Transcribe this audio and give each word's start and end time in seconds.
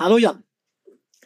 Hallo 0.00 0.16
Jan. 0.16 0.42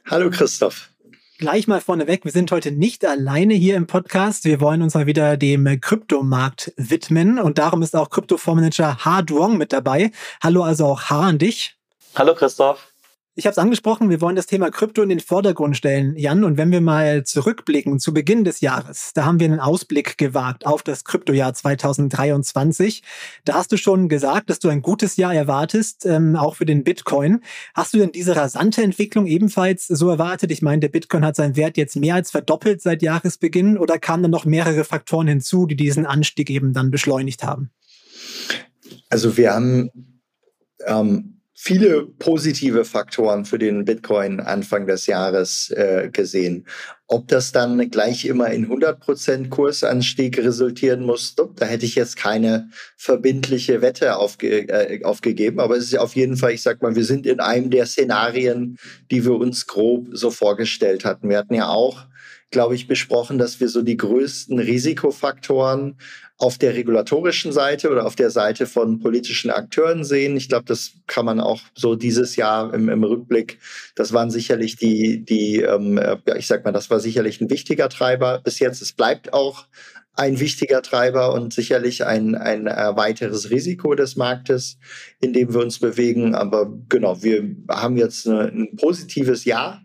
Hallo 0.04 0.30
Christoph. 0.30 0.90
Gleich 1.38 1.68
mal 1.68 1.80
vorneweg, 1.80 2.24
wir 2.24 2.32
sind 2.32 2.50
heute 2.50 2.72
nicht 2.72 3.04
alleine 3.04 3.54
hier 3.54 3.76
im 3.76 3.86
Podcast. 3.86 4.44
Wir 4.46 4.60
wollen 4.60 4.82
uns 4.82 4.94
mal 4.94 5.06
wieder 5.06 5.36
dem 5.36 5.80
Kryptomarkt 5.80 6.72
widmen 6.76 7.38
und 7.38 7.58
darum 7.58 7.82
ist 7.82 7.94
auch 7.94 8.10
Kryptofondsmanager 8.10 9.04
Ha 9.04 9.22
Duong 9.22 9.58
mit 9.58 9.72
dabei. 9.72 10.10
Hallo 10.42 10.64
also 10.64 10.86
auch 10.86 11.02
Ha 11.08 11.20
an 11.20 11.38
dich. 11.38 11.76
Hallo 12.16 12.34
Christoph. 12.34 12.92
Ich 13.36 13.46
habe 13.46 13.52
es 13.52 13.58
angesprochen, 13.58 14.10
wir 14.10 14.20
wollen 14.20 14.36
das 14.36 14.46
Thema 14.46 14.70
Krypto 14.70 15.02
in 15.02 15.08
den 15.08 15.18
Vordergrund 15.18 15.76
stellen, 15.76 16.16
Jan. 16.16 16.44
Und 16.44 16.56
wenn 16.56 16.70
wir 16.70 16.80
mal 16.80 17.24
zurückblicken 17.24 17.98
zu 17.98 18.14
Beginn 18.14 18.44
des 18.44 18.60
Jahres, 18.60 19.10
da 19.12 19.24
haben 19.24 19.40
wir 19.40 19.46
einen 19.46 19.58
Ausblick 19.58 20.18
gewagt 20.18 20.66
auf 20.66 20.84
das 20.84 21.02
Kryptojahr 21.02 21.52
2023. 21.52 23.02
Da 23.44 23.54
hast 23.54 23.72
du 23.72 23.76
schon 23.76 24.08
gesagt, 24.08 24.50
dass 24.50 24.60
du 24.60 24.68
ein 24.68 24.82
gutes 24.82 25.16
Jahr 25.16 25.34
erwartest, 25.34 26.06
ähm, 26.06 26.36
auch 26.36 26.54
für 26.54 26.64
den 26.64 26.84
Bitcoin. 26.84 27.40
Hast 27.74 27.92
du 27.92 27.98
denn 27.98 28.12
diese 28.12 28.36
rasante 28.36 28.84
Entwicklung 28.84 29.26
ebenfalls 29.26 29.88
so 29.88 30.10
erwartet? 30.10 30.52
Ich 30.52 30.62
meine, 30.62 30.78
der 30.78 30.88
Bitcoin 30.90 31.24
hat 31.24 31.34
seinen 31.34 31.56
Wert 31.56 31.76
jetzt 31.76 31.96
mehr 31.96 32.14
als 32.14 32.30
verdoppelt 32.30 32.82
seit 32.82 33.02
Jahresbeginn 33.02 33.78
oder 33.78 33.98
kamen 33.98 34.22
dann 34.22 34.30
noch 34.30 34.44
mehrere 34.44 34.84
Faktoren 34.84 35.26
hinzu, 35.26 35.66
die 35.66 35.74
diesen 35.74 36.06
Anstieg 36.06 36.50
eben 36.50 36.72
dann 36.72 36.92
beschleunigt 36.92 37.42
haben? 37.42 37.72
Also 39.10 39.36
wir 39.36 39.54
haben 39.54 39.90
ähm 40.86 41.33
viele 41.54 42.04
positive 42.04 42.84
Faktoren 42.84 43.44
für 43.44 43.58
den 43.58 43.84
Bitcoin 43.84 44.40
Anfang 44.40 44.86
des 44.86 45.06
Jahres 45.06 45.70
äh, 45.70 46.10
gesehen. 46.12 46.66
Ob 47.06 47.28
das 47.28 47.52
dann 47.52 47.90
gleich 47.90 48.24
immer 48.24 48.50
in 48.50 48.68
100% 48.68 49.50
Kursanstieg 49.50 50.38
resultieren 50.38 51.04
muss, 51.04 51.36
da 51.36 51.66
hätte 51.66 51.86
ich 51.86 51.94
jetzt 51.94 52.16
keine 52.16 52.68
verbindliche 52.96 53.82
Wette 53.82 54.16
aufge 54.16 54.68
äh, 54.68 55.04
aufgegeben. 55.04 55.60
Aber 55.60 55.76
es 55.76 55.84
ist 55.84 55.98
auf 55.98 56.16
jeden 56.16 56.36
Fall, 56.36 56.52
ich 56.52 56.62
sag 56.62 56.82
mal, 56.82 56.96
wir 56.96 57.04
sind 57.04 57.24
in 57.24 57.40
einem 57.40 57.70
der 57.70 57.86
Szenarien, 57.86 58.78
die 59.10 59.24
wir 59.24 59.34
uns 59.34 59.66
grob 59.66 60.08
so 60.12 60.30
vorgestellt 60.30 61.04
hatten. 61.04 61.28
Wir 61.28 61.38
hatten 61.38 61.54
ja 61.54 61.68
auch 61.68 62.06
glaube 62.54 62.76
ich, 62.76 62.86
besprochen, 62.86 63.36
dass 63.36 63.58
wir 63.58 63.68
so 63.68 63.82
die 63.82 63.96
größten 63.96 64.60
Risikofaktoren 64.60 65.96
auf 66.36 66.58
der 66.58 66.74
regulatorischen 66.74 67.52
Seite 67.52 67.90
oder 67.90 68.06
auf 68.06 68.16
der 68.16 68.30
Seite 68.30 68.66
von 68.66 68.98
politischen 68.98 69.50
Akteuren 69.50 70.02
sehen. 70.02 70.36
Ich 70.36 70.48
glaube, 70.48 70.64
das 70.64 70.94
kann 71.06 71.24
man 71.24 71.38
auch 71.38 71.60
so 71.74 71.94
dieses 71.94 72.34
Jahr 72.36 72.74
im, 72.74 72.88
im 72.88 73.04
Rückblick, 73.04 73.58
das 73.94 74.12
waren 74.12 74.30
sicherlich 74.30 74.76
die, 74.76 75.24
die 75.24 75.60
ähm, 75.60 75.96
ja, 75.96 76.36
ich 76.36 76.46
sag 76.46 76.64
mal, 76.64 76.72
das 76.72 76.90
war 76.90 76.98
sicherlich 76.98 77.40
ein 77.40 77.50
wichtiger 77.50 77.88
Treiber 77.88 78.40
bis 78.42 78.58
jetzt. 78.58 78.82
Es 78.82 78.92
bleibt 78.92 79.32
auch 79.32 79.66
ein 80.16 80.38
wichtiger 80.38 80.82
Treiber 80.82 81.32
und 81.32 81.52
sicherlich 81.52 82.04
ein, 82.04 82.34
ein 82.34 82.66
äh, 82.66 82.96
weiteres 82.96 83.50
Risiko 83.50 83.94
des 83.94 84.16
Marktes, 84.16 84.78
in 85.20 85.32
dem 85.32 85.52
wir 85.52 85.60
uns 85.60 85.80
bewegen. 85.80 86.34
Aber 86.34 86.72
genau, 86.88 87.22
wir 87.22 87.44
haben 87.68 87.96
jetzt 87.96 88.28
eine, 88.28 88.48
ein 88.48 88.76
positives 88.76 89.44
Jahr 89.44 89.83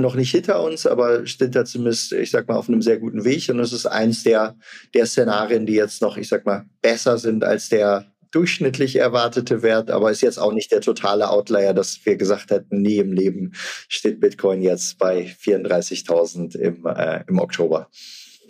noch 0.00 0.14
nicht 0.14 0.30
hinter 0.30 0.62
uns, 0.62 0.86
aber 0.86 1.26
sind 1.26 1.54
da 1.54 1.64
zumindest, 1.64 2.12
ich 2.12 2.30
sag 2.30 2.48
mal, 2.48 2.56
auf 2.56 2.68
einem 2.68 2.82
sehr 2.82 2.98
guten 2.98 3.24
Weg. 3.24 3.48
Und 3.48 3.60
es 3.60 3.72
ist 3.72 3.86
eins 3.86 4.22
der, 4.22 4.56
der 4.94 5.06
Szenarien, 5.06 5.66
die 5.66 5.74
jetzt 5.74 6.02
noch, 6.02 6.16
ich 6.16 6.28
sag 6.28 6.46
mal, 6.46 6.66
besser 6.82 7.18
sind 7.18 7.44
als 7.44 7.68
der 7.68 8.06
durchschnittlich 8.30 8.96
erwartete 8.96 9.62
Wert, 9.62 9.90
aber 9.90 10.10
ist 10.10 10.20
jetzt 10.20 10.38
auch 10.38 10.52
nicht 10.52 10.70
der 10.70 10.80
totale 10.80 11.30
Outlier, 11.30 11.74
dass 11.74 11.98
wir 12.04 12.16
gesagt 12.16 12.50
hätten, 12.50 12.80
nie 12.80 12.96
im 12.96 13.12
Leben 13.12 13.52
steht 13.88 14.20
Bitcoin 14.20 14.62
jetzt 14.62 14.98
bei 14.98 15.34
34.000 15.42 16.56
im, 16.56 16.86
äh, 16.86 17.24
im 17.26 17.38
Oktober 17.40 17.88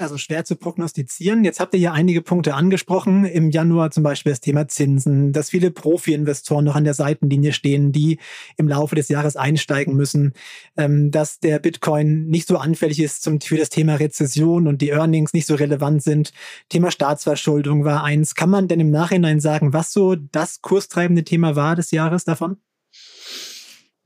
also 0.01 0.19
schwer 0.19 0.45
zu 0.45 0.57
prognostizieren. 0.57 1.45
Jetzt 1.45 1.61
habt 1.61 1.75
ihr 1.75 1.81
ja 1.81 1.93
einige 1.93 2.23
Punkte 2.23 2.55
angesprochen. 2.55 3.25
Im 3.25 3.51
Januar 3.51 3.91
zum 3.91 4.03
Beispiel 4.03 4.33
das 4.33 4.41
Thema 4.41 4.69
Zinsen, 4.69 5.33
dass 5.33 5.51
viele 5.51 5.71
Profi-Investoren 5.71 6.65
noch 6.65 6.77
an 6.77 6.85
der 6.85 6.95
Seitenlinie 6.95 7.53
stehen, 7.53 7.93
die 7.93 8.19
im 8.57 8.69
Laufe 8.69 8.95
des 8.95 9.09
Jahres 9.09 9.37
einsteigen 9.37 9.95
müssen, 9.95 10.33
ähm, 10.77 11.11
dass 11.11 11.41
der 11.41 11.59
Bitcoin 11.59 12.27
nicht 12.27 12.49
so 12.49 12.57
anfällig 12.57 13.01
ist 13.01 13.29
für 13.43 13.57
das 13.57 13.69
Thema 13.69 13.97
Rezession 13.97 14.67
und 14.67 14.81
die 14.83 14.91
Earnings 14.91 15.33
nicht 15.33 15.47
so 15.47 15.55
relevant 15.55 16.03
sind. 16.03 16.33
Thema 16.69 16.91
Staatsverschuldung 16.91 17.85
war 17.85 18.05
eins. 18.05 18.35
Kann 18.35 18.51
man 18.51 18.69
denn 18.69 18.81
im 18.81 18.91
Nachhinein 18.91 19.41
sagen, 19.41 19.73
was 19.73 19.93
so 19.93 20.15
das 20.15 20.63
kurstreibende 20.63 21.25
Thema 21.25 21.57
war 21.57 21.77
des 21.77 21.91
Jahres 21.91 22.25
davon? 22.25 22.57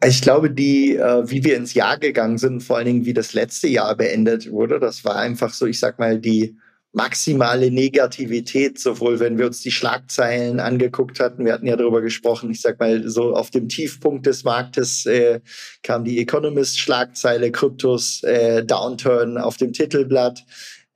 Ich 0.07 0.21
glaube, 0.21 0.51
die, 0.51 0.97
äh, 0.97 1.31
wie 1.31 1.45
wir 1.45 1.57
ins 1.57 1.75
Jahr 1.75 1.99
gegangen 1.99 2.37
sind, 2.37 2.63
vor 2.63 2.77
allen 2.77 2.87
Dingen 2.87 3.05
wie 3.07 3.15
das 3.15 3.33
letzte 3.33 3.69
Jahr 3.69 3.97
beendet 3.97 4.51
wurde, 4.51 4.79
das 4.79 5.05
war 5.05 5.17
einfach 5.17 5.53
so, 5.55 5.67
ich 5.67 5.79
sag 5.79 5.99
mal, 5.99 6.19
die 6.19 6.57
maximale 6.93 7.71
Negativität, 7.71 8.79
sowohl 8.79 9.19
wenn 9.19 9.37
wir 9.37 9.47
uns 9.47 9.61
die 9.63 9.73
Schlagzeilen 9.73 10.61
angeguckt 10.61 11.19
hatten, 11.21 11.45
wir 11.45 11.53
hatten 11.53 11.67
ja 11.67 11.77
darüber 11.77 12.03
gesprochen, 12.03 12.51
ich 12.51 12.61
sag 12.61 12.79
mal, 12.79 13.09
so 13.09 13.35
auf 13.35 13.51
dem 13.51 13.69
Tiefpunkt 13.69 14.27
des 14.27 14.45
Marktes 14.45 15.05
äh, 15.07 15.41
kam 15.83 16.05
die 16.05 16.21
Economist-Schlagzeile, 16.21 17.51
Kryptos, 17.51 18.23
äh, 18.23 18.65
Downturn 18.65 19.39
auf 19.39 19.57
dem 19.57 19.73
Titelblatt 19.73 20.45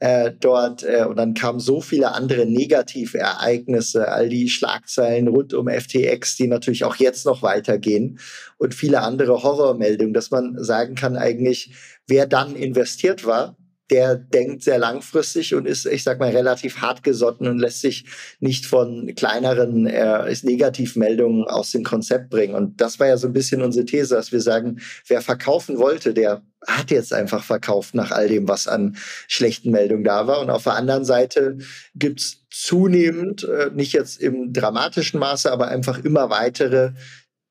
äh, 0.00 0.32
dort 0.38 0.84
äh, 0.84 1.04
und 1.04 1.16
dann 1.16 1.34
kamen 1.34 1.60
so 1.60 1.80
viele 1.80 2.12
andere 2.12 2.46
Negativereignisse, 2.46 4.08
all 4.08 4.28
die 4.28 4.48
Schlagzeilen 4.48 5.28
rund 5.28 5.54
um 5.54 5.68
FTX, 5.68 6.36
die 6.36 6.46
natürlich 6.46 6.84
auch 6.84 6.96
jetzt 6.96 7.26
noch 7.26 7.42
weitergehen 7.42 8.20
und 8.58 8.74
viele 8.74 9.02
andere 9.02 9.42
Horrormeldungen, 9.42 10.14
dass 10.14 10.30
man 10.30 10.62
sagen 10.62 10.94
kann 10.94 11.16
eigentlich, 11.16 11.72
wer 12.06 12.26
dann 12.26 12.54
investiert 12.54 13.26
war, 13.26 13.56
der 13.90 14.16
denkt 14.16 14.62
sehr 14.62 14.78
langfristig 14.78 15.54
und 15.54 15.66
ist, 15.66 15.86
ich 15.86 16.02
sag 16.02 16.18
mal, 16.18 16.30
relativ 16.30 16.78
hart 16.78 17.02
gesotten 17.02 17.46
und 17.46 17.58
lässt 17.58 17.80
sich 17.80 18.04
nicht 18.40 18.66
von 18.66 19.12
kleineren 19.16 19.86
äh, 19.86 20.34
Negativmeldungen 20.42 21.44
aus 21.44 21.72
dem 21.72 21.84
Konzept 21.84 22.30
bringen. 22.30 22.54
Und 22.54 22.80
das 22.80 23.00
war 23.00 23.06
ja 23.06 23.16
so 23.16 23.26
ein 23.26 23.32
bisschen 23.32 23.62
unsere 23.62 23.86
These, 23.86 24.14
dass 24.14 24.30
wir 24.30 24.40
sagen, 24.40 24.80
wer 25.06 25.22
verkaufen 25.22 25.78
wollte, 25.78 26.12
der 26.12 26.42
hat 26.66 26.90
jetzt 26.90 27.12
einfach 27.12 27.44
verkauft 27.44 27.94
nach 27.94 28.10
all 28.10 28.28
dem, 28.28 28.48
was 28.48 28.66
an 28.66 28.96
schlechten 29.28 29.70
Meldungen 29.70 30.04
da 30.04 30.26
war. 30.26 30.40
Und 30.40 30.50
auf 30.50 30.64
der 30.64 30.74
anderen 30.74 31.04
Seite 31.04 31.58
gibt's 31.94 32.44
zunehmend, 32.50 33.44
äh, 33.44 33.70
nicht 33.72 33.92
jetzt 33.92 34.20
im 34.20 34.52
dramatischen 34.52 35.20
Maße, 35.20 35.50
aber 35.52 35.68
einfach 35.68 35.98
immer 35.98 36.30
weitere 36.30 36.92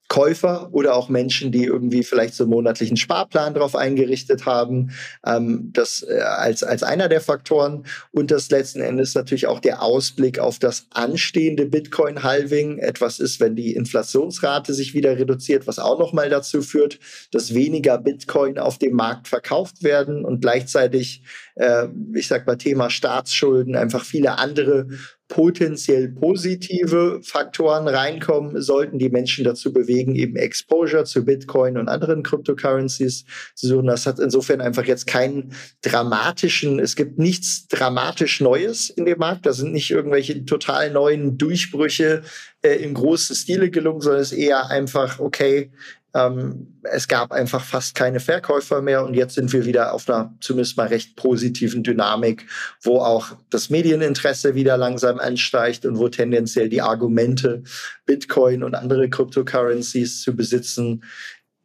Käufer 0.08 0.70
oder 0.72 0.96
auch 0.96 1.10
Menschen, 1.10 1.52
die 1.52 1.66
irgendwie 1.66 2.04
vielleicht 2.04 2.34
so 2.34 2.46
einen 2.46 2.52
monatlichen 2.52 2.96
Sparplan 2.96 3.54
drauf 3.54 3.76
eingerichtet 3.76 4.46
haben, 4.46 4.92
ähm, 5.26 5.70
das 5.74 6.02
äh, 6.08 6.20
als, 6.22 6.64
als 6.64 6.82
einer 6.84 7.10
der 7.10 7.20
Faktoren. 7.20 7.86
Und 8.12 8.32
das 8.32 8.50
letzten 8.50 8.80
Endes 8.80 9.16
natürlich 9.16 9.48
auch 9.48 9.60
der 9.60 9.82
Ausblick 9.82 10.40
auf 10.40 10.60
das 10.60 10.88
anstehende 10.92 11.66
Bitcoin-Halving 11.66 12.80
etwas 12.80 13.20
ist, 13.20 13.42
wenn 13.42 13.56
die 13.56 13.74
Inflationsrate 13.74 14.74
sich 14.74 14.94
wieder 14.94 15.18
reduziert, 15.18 15.68
was 15.68 15.78
auch 15.78 16.00
nochmal 16.00 16.30
dazu 16.30 16.62
führt, 16.62 17.00
dass 17.32 17.54
weniger 17.54 17.98
Bitcoin 17.98 18.60
auf 18.60 18.78
dem 18.78 18.94
Markt 18.94 19.28
verkauft 19.28 19.84
werden 19.84 20.24
und 20.24 20.40
gleichzeitig, 20.40 21.24
äh, 21.56 21.88
ich 22.14 22.30
sag 22.30 22.48
mal, 22.48 22.58
Thema 22.58 22.90
Staatsschulden, 22.90 23.76
einfach 23.76 24.06
viele 24.06 24.38
andere 24.38 24.88
potenziell 25.28 26.10
positive 26.10 27.20
Faktoren 27.22 27.88
reinkommen, 27.88 28.62
sollten 28.62 28.98
die 28.98 29.10
Menschen 29.10 29.44
dazu 29.44 29.74
bewegen, 29.74 30.16
eben 30.16 30.36
Exposure 30.36 31.04
zu 31.04 31.26
Bitcoin 31.26 31.78
und 31.78 31.90
anderen 31.90 32.24
Cryptocurrencies 32.24 33.26
zu 33.54 33.68
suchen. 33.68 33.88
Das 33.88 34.06
hat 34.06 34.20
insofern 34.20 34.62
einfach 34.62 34.86
jetzt 34.86 35.06
keinen 35.06 35.54
dramatischen, 35.82 36.80
es 36.80 36.96
gibt 36.96 37.20
nichts 37.20 37.68
dramatisch 37.68 38.40
Neues 38.40 38.90
in 38.90 39.06
dem 39.06 39.20
Markt. 39.20 39.46
Da 39.46 39.54
sind 39.54 39.74
nicht 39.74 39.92
irgendwelche 39.92 40.46
total 40.46 40.92
neuen 40.92 41.38
Durchbrüche 41.38 42.24
äh, 42.68 42.76
im 42.76 42.94
großen 42.94 43.36
Stile 43.36 43.70
gelungen, 43.70 44.02
sondern 44.02 44.22
es 44.22 44.32
ist 44.32 44.38
eher 44.38 44.70
einfach, 44.70 45.20
okay, 45.20 45.72
ähm, 46.14 46.80
es 46.84 47.08
gab 47.08 47.32
einfach 47.32 47.64
fast 47.64 47.96
keine 47.96 48.20
Verkäufer 48.20 48.82
mehr 48.82 49.06
und 49.06 49.14
jetzt 49.14 49.36
sind 49.36 49.52
wir 49.54 49.66
wieder 49.66 49.94
auf 49.94 50.10
einer 50.10 50.36
zumindest 50.40 50.78
mal 50.78 50.88
recht 50.88 51.16
positiven 51.16 51.84
Dynamik, 51.84 52.46
wo 52.82 53.00
auch 53.00 53.36
das 53.50 53.70
Medieninteresse 53.70 54.56
wieder 54.56 54.78
langsam 54.78 55.20
ansteigt 55.20 55.86
und 55.86 55.98
wo 55.98 56.10
tendenziell 56.10 56.70
die 56.70 56.82
Argumente, 56.82 57.64
Bitcoin 58.06 58.64
und 58.64 58.76
andere 58.76 59.10
Cryptocurrencies 59.10 60.22
zu 60.22 60.36
besitzen, 60.36 61.04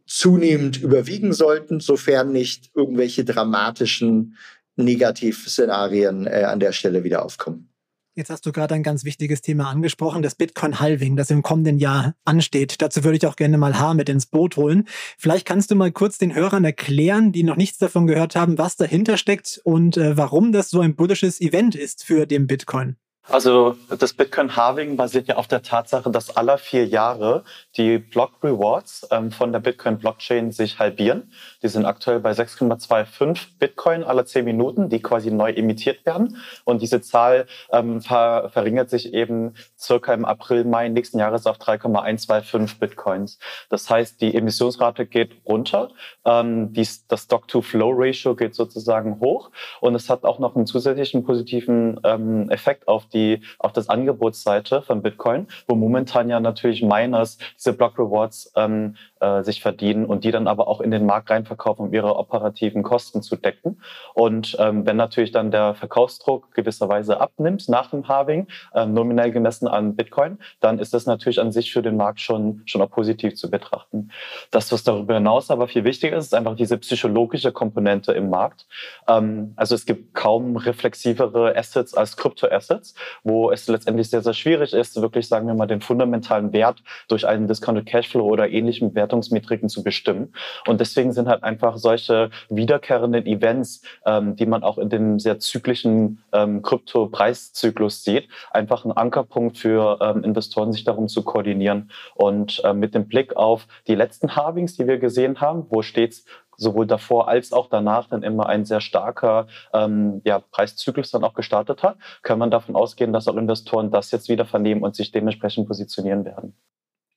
zunehmend 0.06 0.82
überwiegen 0.82 1.32
sollten, 1.32 1.80
sofern 1.80 2.32
nicht 2.32 2.70
irgendwelche 2.74 3.24
dramatischen 3.24 4.36
Negativszenarien 4.76 6.26
äh, 6.26 6.44
an 6.44 6.60
der 6.60 6.72
Stelle 6.72 7.04
wieder 7.04 7.24
aufkommen. 7.24 7.71
Jetzt 8.14 8.28
hast 8.28 8.44
du 8.44 8.52
gerade 8.52 8.74
ein 8.74 8.82
ganz 8.82 9.04
wichtiges 9.04 9.40
Thema 9.40 9.70
angesprochen, 9.70 10.22
das 10.22 10.34
Bitcoin-Halving, 10.34 11.16
das 11.16 11.30
im 11.30 11.40
kommenden 11.42 11.78
Jahr 11.78 12.14
ansteht. 12.26 12.82
Dazu 12.82 13.04
würde 13.04 13.16
ich 13.16 13.26
auch 13.26 13.36
gerne 13.36 13.56
mal 13.56 13.78
Haar 13.78 13.94
mit 13.94 14.10
ins 14.10 14.26
Boot 14.26 14.58
holen. 14.58 14.86
Vielleicht 15.16 15.46
kannst 15.46 15.70
du 15.70 15.76
mal 15.76 15.92
kurz 15.92 16.18
den 16.18 16.34
Hörern 16.34 16.62
erklären, 16.66 17.32
die 17.32 17.42
noch 17.42 17.56
nichts 17.56 17.78
davon 17.78 18.06
gehört 18.06 18.36
haben, 18.36 18.58
was 18.58 18.76
dahinter 18.76 19.16
steckt 19.16 19.62
und 19.64 19.96
äh, 19.96 20.14
warum 20.14 20.52
das 20.52 20.68
so 20.68 20.80
ein 20.80 20.94
bullisches 20.94 21.40
Event 21.40 21.74
ist 21.74 22.04
für 22.04 22.26
den 22.26 22.46
Bitcoin. 22.46 22.96
Also 23.28 23.76
das 23.88 24.14
Bitcoin 24.14 24.56
Halving 24.56 24.96
basiert 24.96 25.28
ja 25.28 25.36
auf 25.36 25.46
der 25.46 25.62
Tatsache, 25.62 26.10
dass 26.10 26.36
alle 26.36 26.58
vier 26.58 26.86
Jahre 26.86 27.44
die 27.76 27.98
Block 27.98 28.32
Rewards 28.42 29.06
ähm, 29.12 29.30
von 29.30 29.52
der 29.52 29.60
Bitcoin 29.60 29.98
Blockchain 29.98 30.50
sich 30.50 30.80
halbieren. 30.80 31.32
Die 31.62 31.68
sind 31.68 31.84
aktuell 31.84 32.18
bei 32.18 32.32
6,25 32.32 33.58
Bitcoin 33.60 34.02
alle 34.02 34.24
zehn 34.24 34.44
Minuten, 34.44 34.88
die 34.88 35.00
quasi 35.00 35.30
neu 35.30 35.52
emittiert 35.52 36.04
werden. 36.04 36.36
Und 36.64 36.82
diese 36.82 37.00
Zahl 37.00 37.46
ähm, 37.70 38.00
ver 38.00 38.50
verringert 38.52 38.90
sich 38.90 39.14
eben 39.14 39.54
circa 39.78 40.12
im 40.14 40.24
April, 40.24 40.64
Mai 40.64 40.88
nächsten 40.88 41.20
Jahres 41.20 41.46
auf 41.46 41.58
3,125 41.58 42.80
Bitcoins. 42.80 43.38
Das 43.68 43.88
heißt, 43.88 44.20
die 44.20 44.34
Emissionsrate 44.34 45.06
geht 45.06 45.30
runter, 45.46 45.92
ähm, 46.24 46.72
die, 46.72 46.88
das 47.06 47.22
Stock-to-Flow-Ratio 47.22 48.34
geht 48.34 48.56
sozusagen 48.56 49.20
hoch 49.20 49.52
und 49.80 49.94
es 49.94 50.10
hat 50.10 50.24
auch 50.24 50.40
noch 50.40 50.56
einen 50.56 50.66
zusätzlichen 50.66 51.22
positiven 51.22 52.00
ähm, 52.02 52.50
Effekt 52.50 52.88
auf 52.88 53.06
die, 53.12 53.42
auf 53.58 53.72
das 53.72 53.88
Angebotsseite 53.88 54.82
von 54.82 55.02
Bitcoin, 55.02 55.46
wo 55.66 55.74
momentan 55.74 56.28
ja 56.28 56.40
natürlich 56.40 56.82
Miners 56.82 57.38
diese 57.56 57.72
Block 57.72 57.98
Rewards 57.98 58.52
ähm, 58.56 58.96
äh, 59.22 59.42
sich 59.42 59.62
verdienen 59.62 60.04
und 60.04 60.24
die 60.24 60.30
dann 60.30 60.46
aber 60.46 60.68
auch 60.68 60.80
in 60.80 60.90
den 60.90 61.06
Markt 61.06 61.30
reinverkaufen, 61.30 61.86
um 61.86 61.94
ihre 61.94 62.16
operativen 62.16 62.82
Kosten 62.82 63.22
zu 63.22 63.36
decken. 63.36 63.80
Und 64.14 64.56
ähm, 64.58 64.84
wenn 64.86 64.96
natürlich 64.96 65.32
dann 65.32 65.50
der 65.50 65.74
Verkaufsdruck 65.74 66.52
gewisserweise 66.54 67.20
abnimmt 67.20 67.68
nach 67.68 67.90
dem 67.90 68.08
Halving, 68.08 68.48
ähm, 68.74 68.92
nominell 68.92 69.30
gemessen 69.30 69.68
an 69.68 69.96
Bitcoin, 69.96 70.38
dann 70.60 70.78
ist 70.78 70.92
das 70.92 71.06
natürlich 71.06 71.40
an 71.40 71.52
sich 71.52 71.72
für 71.72 71.82
den 71.82 71.96
Markt 71.96 72.20
schon, 72.20 72.62
schon 72.66 72.82
auch 72.82 72.90
positiv 72.90 73.36
zu 73.36 73.50
betrachten. 73.50 74.10
Das, 74.50 74.72
was 74.72 74.84
darüber 74.84 75.14
hinaus 75.14 75.50
aber 75.50 75.68
viel 75.68 75.84
wichtiger 75.84 76.16
ist, 76.16 76.26
ist 76.26 76.34
einfach 76.34 76.56
diese 76.56 76.76
psychologische 76.78 77.52
Komponente 77.52 78.12
im 78.12 78.30
Markt. 78.30 78.66
Ähm, 79.08 79.52
also 79.56 79.74
es 79.74 79.86
gibt 79.86 80.14
kaum 80.14 80.56
reflexivere 80.56 81.56
Assets 81.56 81.94
als 81.94 82.16
Krypto-Assets 82.16 82.94
wo 83.24 83.50
es 83.50 83.66
letztendlich 83.68 84.10
sehr, 84.10 84.22
sehr 84.22 84.34
schwierig 84.34 84.72
ist, 84.72 85.00
wirklich, 85.00 85.28
sagen 85.28 85.46
wir 85.46 85.54
mal, 85.54 85.66
den 85.66 85.80
fundamentalen 85.80 86.52
Wert 86.52 86.82
durch 87.08 87.26
einen 87.26 87.46
Discounted 87.46 87.86
Cashflow 87.86 88.24
oder 88.24 88.48
ähnlichen 88.48 88.94
Wertungsmetriken 89.12 89.68
zu 89.68 89.82
bestimmen. 89.82 90.32
Und 90.66 90.80
deswegen 90.80 91.12
sind 91.12 91.28
halt 91.28 91.42
einfach 91.42 91.76
solche 91.76 92.30
wiederkehrenden 92.48 93.26
Events, 93.26 93.82
ähm, 94.06 94.36
die 94.36 94.46
man 94.46 94.62
auch 94.62 94.78
in 94.78 94.88
dem 94.88 95.18
sehr 95.18 95.38
zyklischen 95.38 96.24
ähm, 96.32 96.62
Krypto-Preiszyklus 96.62 98.02
sieht, 98.02 98.28
einfach 98.50 98.84
ein 98.84 98.92
Ankerpunkt 98.92 99.58
für 99.58 99.98
ähm, 100.00 100.24
Investoren, 100.24 100.72
sich 100.72 100.84
darum 100.84 101.08
zu 101.08 101.22
koordinieren. 101.22 101.90
Und 102.14 102.62
äh, 102.64 102.72
mit 102.72 102.94
dem 102.94 103.06
Blick 103.06 103.36
auf 103.36 103.66
die 103.86 103.94
letzten 103.94 104.34
Halvings, 104.34 104.76
die 104.76 104.86
wir 104.86 104.98
gesehen 104.98 105.40
haben, 105.40 105.66
wo 105.68 105.82
stets 105.82 106.24
sowohl 106.56 106.86
davor 106.86 107.28
als 107.28 107.52
auch 107.52 107.68
danach 107.68 108.08
dann 108.08 108.22
immer 108.22 108.46
ein 108.46 108.64
sehr 108.64 108.80
starker 108.80 109.46
ähm, 109.72 110.20
ja, 110.24 110.38
Preiszyklus 110.38 111.10
dann 111.10 111.24
auch 111.24 111.34
gestartet 111.34 111.82
hat, 111.82 111.96
kann 112.22 112.38
man 112.38 112.50
davon 112.50 112.76
ausgehen, 112.76 113.12
dass 113.12 113.26
auch 113.26 113.36
Investoren 113.36 113.90
das 113.90 114.10
jetzt 114.10 114.28
wieder 114.28 114.44
vernehmen 114.44 114.82
und 114.82 114.94
sich 114.94 115.10
dementsprechend 115.10 115.66
positionieren 115.66 116.24
werden. 116.24 116.54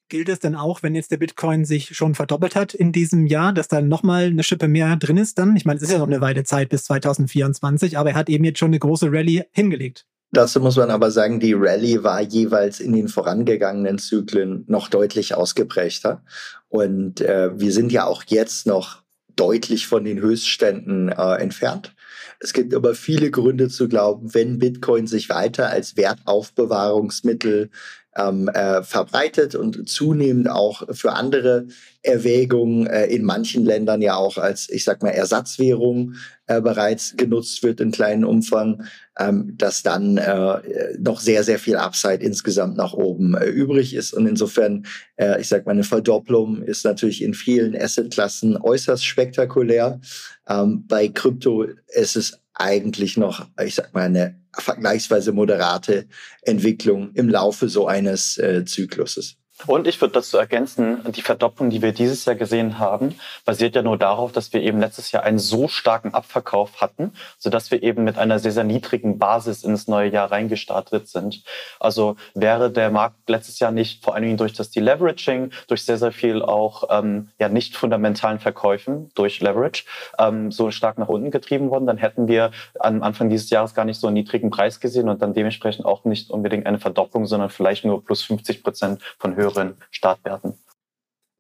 Gilt 0.08 0.30
es 0.30 0.40
denn 0.40 0.56
auch, 0.56 0.84
wenn 0.84 0.94
jetzt 0.94 1.10
der 1.10 1.18
Bitcoin 1.18 1.66
sich 1.66 1.96
schon 1.96 2.14
verdoppelt 2.14 2.56
hat 2.56 2.76
in 2.76 2.92
diesem 2.92 3.26
Jahr, 3.26 3.54
dass 3.54 3.68
da 3.68 3.82
nochmal 3.82 4.26
eine 4.26 4.44
Schippe 4.44 4.68
mehr 4.68 4.96
drin 4.98 5.18
ist 5.18 5.40
dann? 5.40 5.56
Ich 5.56 5.66
meine, 5.66 5.78
es 5.78 5.84
ist 5.84 5.92
ja 5.92 5.98
noch 5.98 6.06
eine 6.06 6.22
Weile 6.22 6.44
Zeit 6.44 6.70
bis 6.70 6.84
2024, 6.84 7.98
aber 7.98 8.12
er 8.12 8.16
hat 8.16 8.30
eben 8.30 8.44
jetzt 8.44 8.60
schon 8.60 8.70
eine 8.70 8.80
große 8.80 9.12
Rallye 9.12 9.46
hingelegt. 9.52 10.06
Dazu 10.32 10.60
muss 10.60 10.76
man 10.76 10.92
aber 10.92 11.10
sagen, 11.10 11.40
die 11.40 11.54
Rallye 11.54 12.04
war 12.04 12.22
jeweils 12.22 12.80
in 12.80 12.94
den 12.94 13.08
vorangegangenen 13.08 13.98
Zyklen 13.98 14.64
noch 14.68 14.90
deutlich 14.90 15.34
ausgeprägter. 15.34 16.24
Und 16.68 17.22
äh, 17.22 17.58
wir 17.60 17.72
sind 17.72 17.92
ja 17.92 18.06
auch 18.06 18.24
jetzt 18.28 18.68
noch 18.68 19.02
deutlich 19.36 19.88
von 19.88 20.04
den 20.04 20.20
Höchstständen 20.20 21.10
äh, 21.10 21.36
entfernt. 21.36 21.96
Es 22.40 22.54
gibt 22.54 22.74
aber 22.74 22.96
viele 22.96 23.32
Gründe 23.32 23.70
zu 23.70 23.88
glauben, 23.88 24.34
wenn 24.34 24.60
Bitcoin 24.60 25.08
sich 25.08 25.30
weiter 25.30 25.70
als 25.70 25.98
Wertaufbewahrungsmittel 25.98 27.70
ähm, 28.18 28.48
äh, 28.48 28.84
verbreitet 28.84 29.56
und 29.56 29.90
zunehmend 29.90 30.50
auch 30.50 30.84
für 30.96 31.14
andere 31.14 31.68
Erwägungen 32.02 32.88
äh, 32.88 33.08
in 33.08 33.24
manchen 33.24 33.66
Ländern 33.66 34.02
ja 34.02 34.16
auch 34.16 34.38
als, 34.38 34.70
ich 34.70 34.84
sag 34.84 35.04
mal, 35.04 35.10
Ersatzwährung 35.10 36.14
äh, 36.48 36.62
bereits 36.62 37.16
genutzt 37.18 37.64
wird 37.64 37.82
in 37.82 37.92
kleinen 37.92 38.24
Umfang, 38.24 38.84
ähm, 39.20 39.56
dass 39.58 39.84
dann 39.84 40.18
äh, 40.18 40.98
noch 41.00 41.20
sehr, 41.20 41.44
sehr 41.44 41.60
viel 41.60 41.76
Upside 41.76 42.24
insgesamt 42.24 42.78
nach 42.78 42.94
oben 42.94 43.36
äh, 43.36 43.48
übrig 43.48 43.94
ist. 43.94 44.14
Und 44.14 44.28
insofern, 44.28 44.86
äh, 45.16 45.42
ich 45.42 45.48
sag 45.48 45.66
mal, 45.66 45.74
eine 45.74 45.84
Verdopplung 45.84 46.62
ist 46.62 46.86
natürlich 46.86 47.22
in 47.22 47.34
vielen 47.34 47.76
Assetklassen 47.76 48.58
äußerst 48.58 49.06
spektakulär. 49.06 50.00
Ähm, 50.48 50.86
bei 50.88 51.08
Krypto 51.08 51.66
ist 51.88 52.16
es 52.16 52.40
eigentlich 52.56 53.18
noch, 53.18 53.48
ich 53.64 53.76
sag 53.76 53.94
mal, 53.94 54.04
eine 54.04 54.40
vergleichsweise 54.54 55.34
moderate 55.34 56.08
Entwicklung 56.42 57.12
im 57.14 57.30
Laufe 57.30 57.70
so 57.70 57.88
eines 57.88 58.38
äh, 58.38 58.66
Zykluses. 58.66 59.38
Und 59.68 59.88
ich 59.88 60.00
würde 60.02 60.14
dazu 60.14 60.38
ergänzen, 60.38 61.00
die 61.12 61.22
Verdopplung, 61.22 61.70
die 61.70 61.82
wir 61.82 61.92
dieses 61.92 62.26
Jahr 62.26 62.36
gesehen 62.36 62.78
haben, 62.78 63.16
basiert 63.46 63.76
ja 63.76 63.82
nur 63.82 63.98
darauf, 63.98 64.32
dass 64.32 64.54
wir 64.54 64.62
eben 64.62 64.80
letztes 64.80 65.12
Jahr 65.12 65.24
einen 65.24 65.40
so 65.40 65.68
starken 65.68 66.14
Abverkauf 66.14 66.82
hatten, 66.82 67.14
sodass 67.38 67.72
wir 67.72 67.82
eben 67.82 68.04
mit 68.04 68.18
einer 68.18 68.40
sehr, 68.40 68.52
sehr 68.52 68.64
niedrigen 68.64 69.18
Basis 69.18 69.64
ins 69.64 69.88
neue 69.88 70.12
Jahr 70.12 70.32
reingestartet 70.32 71.08
sind. 71.08 71.44
Also 71.80 72.16
wäre 72.34 72.72
der 72.72 72.92
Markt 72.92 73.30
letztes 73.30 73.60
Jahr 73.60 73.72
nicht 73.72 74.04
vor 74.04 74.14
allen 74.14 74.24
Dingen 74.24 74.38
durch 74.38 74.54
das 74.54 74.70
Deleveraging, 74.72 75.52
durch 75.68 75.86
sehr, 75.86 75.98
sehr 75.98 76.12
viel 76.12 76.42
auch 76.42 76.84
ähm, 76.92 77.30
ja 77.40 77.50
nicht 77.50 77.76
fundamentalen 77.76 78.40
Verkäufen 78.40 79.12
durch 79.16 79.42
Leverage 79.42 79.86
ähm, 80.20 80.52
so 80.52 80.72
stark 80.72 80.98
nach 80.98 81.10
unten 81.10 81.32
getrieben 81.32 81.70
worden, 81.72 81.88
dann 81.88 81.98
hätten 81.98 82.28
wir 82.28 82.52
am 82.80 83.04
Anfang 83.04 83.30
dieses 83.30 83.50
Jahres 83.50 83.74
gar 83.74 83.86
nicht 83.86 84.00
so 84.00 84.08
einen 84.08 84.16
niedrigen 84.16 84.50
Preis 84.50 84.80
gesehen 84.80 85.10
und 85.10 85.22
dann 85.22 85.34
dementsprechend 85.34 85.86
auch 85.86 86.06
nicht 86.06 86.30
unbedingt 86.30 86.66
eine 86.68 86.80
Verdopplung, 86.80 87.26
sondern 87.26 87.50
vielleicht 87.50 87.86
nur 87.86 88.04
plus 88.04 88.24
50 88.24 88.64
Prozent 88.64 89.02
von 89.18 89.36
Höhe 89.36 89.55
höheren 89.56 89.76
Startwerten. 89.92 90.54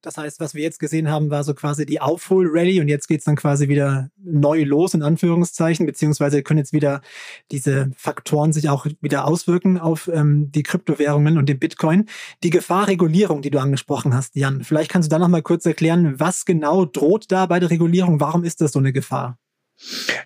Das 0.01 0.17
heißt, 0.17 0.39
was 0.39 0.53
wir 0.53 0.61
jetzt 0.61 0.79
gesehen 0.79 1.09
haben, 1.09 1.31
war 1.31 1.43
so 1.43 1.55
quasi 1.55 1.83
die 1.83 1.99
Aufhol-Rally 1.99 2.79
und 2.79 2.87
jetzt 2.87 3.07
geht 3.07 3.19
es 3.19 3.25
dann 3.25 3.35
quasi 3.35 3.69
wieder 3.69 4.11
neu 4.23 4.61
los, 4.63 4.93
in 4.93 5.01
Anführungszeichen, 5.01 5.87
beziehungsweise 5.87 6.43
können 6.43 6.59
jetzt 6.59 6.73
wieder 6.73 7.01
diese 7.49 7.89
Faktoren 7.97 8.53
sich 8.53 8.69
auch 8.69 8.85
wieder 9.01 9.25
auswirken 9.25 9.79
auf 9.79 10.07
ähm, 10.07 10.51
die 10.51 10.61
Kryptowährungen 10.61 11.39
und 11.39 11.49
den 11.49 11.57
Bitcoin. 11.57 12.05
Die 12.43 12.51
Gefahrregulierung, 12.51 13.41
die 13.41 13.49
du 13.49 13.57
angesprochen 13.57 14.13
hast, 14.13 14.35
Jan, 14.35 14.63
vielleicht 14.63 14.91
kannst 14.91 15.07
du 15.07 15.09
da 15.09 15.17
nochmal 15.17 15.41
kurz 15.41 15.65
erklären, 15.65 16.19
was 16.19 16.45
genau 16.45 16.85
droht 16.85 17.31
da 17.31 17.47
bei 17.47 17.59
der 17.59 17.71
Regulierung? 17.71 18.19
Warum 18.19 18.43
ist 18.43 18.61
das 18.61 18.73
so 18.73 18.79
eine 18.79 18.93
Gefahr? 18.93 19.39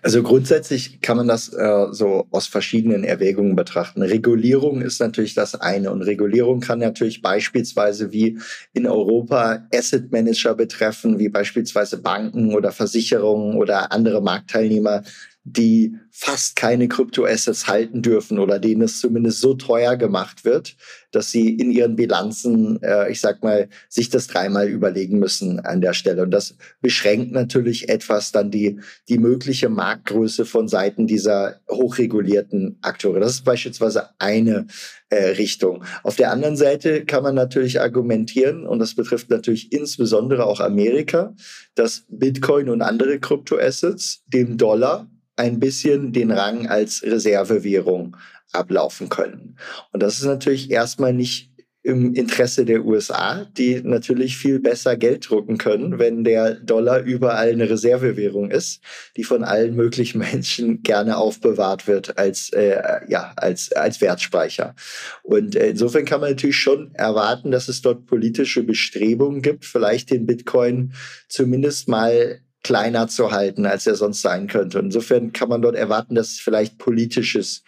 Also 0.02 0.22
grundsätzlich 0.22 1.00
kann 1.00 1.16
man 1.16 1.28
das 1.28 1.52
äh, 1.52 1.86
so 1.90 2.26
aus 2.30 2.46
verschiedenen 2.46 3.04
Erwägungen 3.04 3.56
betrachten. 3.56 4.02
Regulierung 4.02 4.80
ist 4.80 5.00
natürlich 5.00 5.34
das 5.34 5.54
eine 5.54 5.90
und 5.90 6.02
Regulierung 6.02 6.60
kann 6.60 6.78
natürlich 6.78 7.20
beispielsweise 7.20 8.12
wie 8.12 8.38
in 8.72 8.86
Europa 8.86 9.66
Asset 9.74 10.12
Manager 10.12 10.54
betreffen, 10.54 11.18
wie 11.18 11.28
beispielsweise 11.28 11.98
Banken 11.98 12.54
oder 12.54 12.72
Versicherungen 12.72 13.56
oder 13.56 13.92
andere 13.92 14.22
Marktteilnehmer, 14.22 15.02
die 15.44 15.96
fast 16.10 16.54
keine 16.54 16.86
Kryptoassets 16.86 17.66
halten 17.66 18.02
dürfen 18.02 18.38
oder 18.38 18.58
denen 18.58 18.82
es 18.82 19.00
zumindest 19.00 19.40
so 19.40 19.54
teuer 19.54 19.96
gemacht 19.96 20.44
wird, 20.44 20.76
dass 21.12 21.30
sie 21.30 21.54
in 21.54 21.70
ihren 21.70 21.96
Bilanzen, 21.96 22.80
äh, 22.82 23.10
ich 23.10 23.20
sag 23.20 23.42
mal, 23.42 23.68
sich 23.88 24.10
das 24.10 24.26
dreimal 24.26 24.68
überlegen 24.68 25.18
müssen 25.18 25.60
an 25.60 25.80
der 25.80 25.94
Stelle. 25.94 26.22
Und 26.22 26.30
das 26.30 26.56
beschränkt 26.82 27.32
natürlich 27.32 27.88
etwas 27.88 28.32
dann 28.32 28.50
die, 28.50 28.80
die 29.08 29.18
mögliche 29.18 29.70
Marktgröße 29.70 30.44
von 30.44 30.68
Seiten 30.68 31.06
dieser 31.06 31.60
hochregulierten 31.70 32.78
Akteure. 32.82 33.20
Das 33.20 33.32
ist 33.32 33.44
beispielsweise 33.44 34.10
eine 34.18 34.66
äh, 35.08 35.30
Richtung. 35.30 35.84
Auf 36.02 36.16
der 36.16 36.32
anderen 36.32 36.56
Seite 36.56 37.06
kann 37.06 37.22
man 37.22 37.34
natürlich 37.34 37.80
argumentieren, 37.80 38.66
und 38.66 38.78
das 38.78 38.94
betrifft 38.94 39.30
natürlich 39.30 39.72
insbesondere 39.72 40.44
auch 40.44 40.60
Amerika, 40.60 41.34
dass 41.74 42.04
Bitcoin 42.08 42.68
und 42.68 42.82
andere 42.82 43.18
Kryptoassets 43.18 44.22
dem 44.26 44.58
Dollar 44.58 45.08
ein 45.40 45.58
bisschen 45.58 46.12
den 46.12 46.30
Rang 46.30 46.66
als 46.66 47.02
Reservewährung 47.02 48.16
ablaufen 48.52 49.08
können. 49.08 49.56
Und 49.92 50.02
das 50.02 50.18
ist 50.18 50.26
natürlich 50.26 50.70
erstmal 50.70 51.14
nicht 51.14 51.50
im 51.82 52.12
Interesse 52.12 52.66
der 52.66 52.84
USA, 52.84 53.46
die 53.56 53.80
natürlich 53.82 54.36
viel 54.36 54.60
besser 54.60 54.98
Geld 54.98 55.30
drucken 55.30 55.56
können, 55.56 55.98
wenn 55.98 56.24
der 56.24 56.56
Dollar 56.56 57.00
überall 57.00 57.48
eine 57.48 57.70
Reservewährung 57.70 58.50
ist, 58.50 58.82
die 59.16 59.24
von 59.24 59.44
allen 59.44 59.74
möglichen 59.74 60.18
Menschen 60.32 60.82
gerne 60.82 61.16
aufbewahrt 61.16 61.86
wird 61.86 62.18
als 62.18 62.50
äh, 62.52 63.00
ja 63.08 63.32
als 63.36 63.72
als 63.72 64.02
Wertspeicher. 64.02 64.74
Und 65.22 65.56
äh, 65.56 65.70
insofern 65.70 66.04
kann 66.04 66.20
man 66.20 66.30
natürlich 66.30 66.58
schon 66.58 66.94
erwarten, 66.94 67.50
dass 67.50 67.68
es 67.68 67.80
dort 67.80 68.04
politische 68.04 68.62
Bestrebungen 68.62 69.40
gibt, 69.40 69.64
vielleicht 69.64 70.10
den 70.10 70.26
Bitcoin 70.26 70.92
zumindest 71.28 71.88
mal 71.88 72.40
kleiner 72.62 73.08
zu 73.08 73.32
halten, 73.32 73.66
als 73.66 73.86
er 73.86 73.94
sonst 73.94 74.22
sein 74.22 74.46
könnte. 74.46 74.78
Insofern 74.78 75.32
kann 75.32 75.48
man 75.48 75.62
dort 75.62 75.76
erwarten, 75.76 76.14
dass 76.14 76.38
vielleicht 76.38 76.78
politisches 76.78 77.62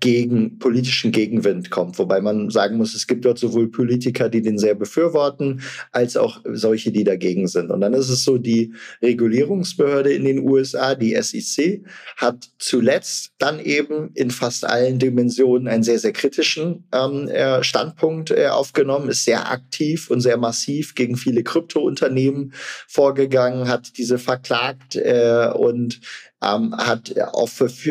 gegen 0.00 0.58
politischen 0.58 1.10
Gegenwind 1.10 1.70
kommt. 1.70 1.98
Wobei 1.98 2.20
man 2.20 2.50
sagen 2.50 2.76
muss, 2.76 2.94
es 2.94 3.06
gibt 3.06 3.24
dort 3.24 3.38
sowohl 3.38 3.68
Politiker, 3.68 4.28
die 4.28 4.42
den 4.42 4.58
sehr 4.58 4.74
befürworten, 4.74 5.62
als 5.92 6.16
auch 6.16 6.40
solche, 6.44 6.92
die 6.92 7.04
dagegen 7.04 7.48
sind. 7.48 7.70
Und 7.70 7.80
dann 7.80 7.94
ist 7.94 8.08
es 8.08 8.24
so, 8.24 8.38
die 8.38 8.72
Regulierungsbehörde 9.02 10.12
in 10.12 10.24
den 10.24 10.48
USA, 10.48 10.94
die 10.94 11.20
SEC, 11.20 11.84
hat 12.16 12.48
zuletzt 12.58 13.32
dann 13.38 13.58
eben 13.58 14.10
in 14.14 14.30
fast 14.30 14.64
allen 14.64 14.98
Dimensionen 14.98 15.66
einen 15.66 15.82
sehr, 15.82 15.98
sehr 15.98 16.12
kritischen 16.12 16.84
ähm, 16.92 17.28
äh, 17.28 17.64
Standpunkt 17.64 18.30
äh, 18.30 18.48
aufgenommen, 18.48 19.08
ist 19.08 19.24
sehr 19.24 19.50
aktiv 19.50 20.10
und 20.10 20.20
sehr 20.20 20.36
massiv 20.36 20.94
gegen 20.94 21.16
viele 21.16 21.42
Kryptounternehmen 21.42 22.52
vorgegangen, 22.86 23.68
hat 23.68 23.98
diese 23.98 24.18
verklagt 24.18 24.94
äh, 24.96 25.50
und 25.54 26.00
ähm, 26.42 26.76
hat 26.76 27.18
auf 27.18 27.50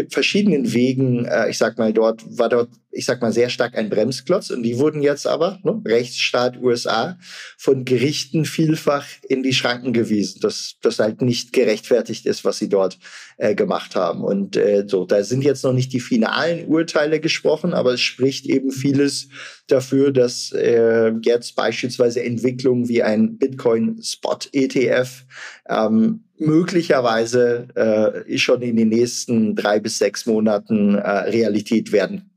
verschiedenen 0.10 0.74
Wegen, 0.74 1.26
äh, 1.26 1.50
ich 1.50 1.58
sag 1.58 1.78
mal, 1.78 1.94
dort 1.94 2.24
war 2.38 2.50
dort 2.50 2.70
ich 2.98 3.06
sag 3.06 3.22
mal, 3.22 3.32
sehr 3.32 3.50
stark 3.50 3.78
ein 3.78 3.90
Bremsklotz. 3.90 4.50
Und 4.50 4.64
die 4.64 4.80
wurden 4.80 5.02
jetzt 5.02 5.28
aber, 5.28 5.60
ne, 5.64 5.80
Rechtsstaat 5.86 6.58
USA, 6.62 7.18
von 7.58 7.86
Gerichten 7.86 8.46
vielfach 8.46 9.06
in 9.30 9.44
die 9.44 9.54
Schranken 9.54 9.94
gewiesen, 9.94 10.42
dass 10.42 10.76
das 10.82 10.98
halt 11.00 11.22
nicht 11.22 11.54
gerechtfertigt 11.54 12.26
ist, 12.26 12.44
was 12.44 12.58
sie 12.58 12.70
dort 12.70 12.98
äh, 13.38 13.54
gemacht 13.54 13.96
haben. 13.96 14.24
Und 14.24 14.58
äh, 14.58 14.86
so, 14.88 15.06
da 15.06 15.24
sind 15.24 15.44
jetzt 15.44 15.64
noch 15.64 15.74
nicht 15.74 15.94
die 15.94 16.00
finalen 16.00 16.68
Urteile 16.68 17.20
gesprochen, 17.20 17.74
aber 17.74 17.94
es 17.94 18.02
spricht 18.02 18.48
eben 18.48 18.72
vieles 18.72 19.30
dafür, 19.68 20.12
dass 20.12 20.52
äh, 20.54 21.12
jetzt 21.22 21.56
beispielsweise 21.56 22.24
Entwicklungen 22.24 22.90
wie 22.90 23.04
ein 23.04 23.38
Bitcoin 23.38 24.02
Spot 24.02 24.40
ETF 24.54 25.24
ähm, 25.70 26.24
möglicherweise 26.40 27.68
äh, 27.76 28.38
schon 28.38 28.62
in 28.62 28.76
den 28.76 28.90
nächsten 28.90 29.56
drei 29.56 29.80
bis 29.80 29.98
sechs 29.98 30.26
Monaten 30.26 30.96
äh, 30.96 31.10
Realität 31.10 31.92
werden 31.92 32.30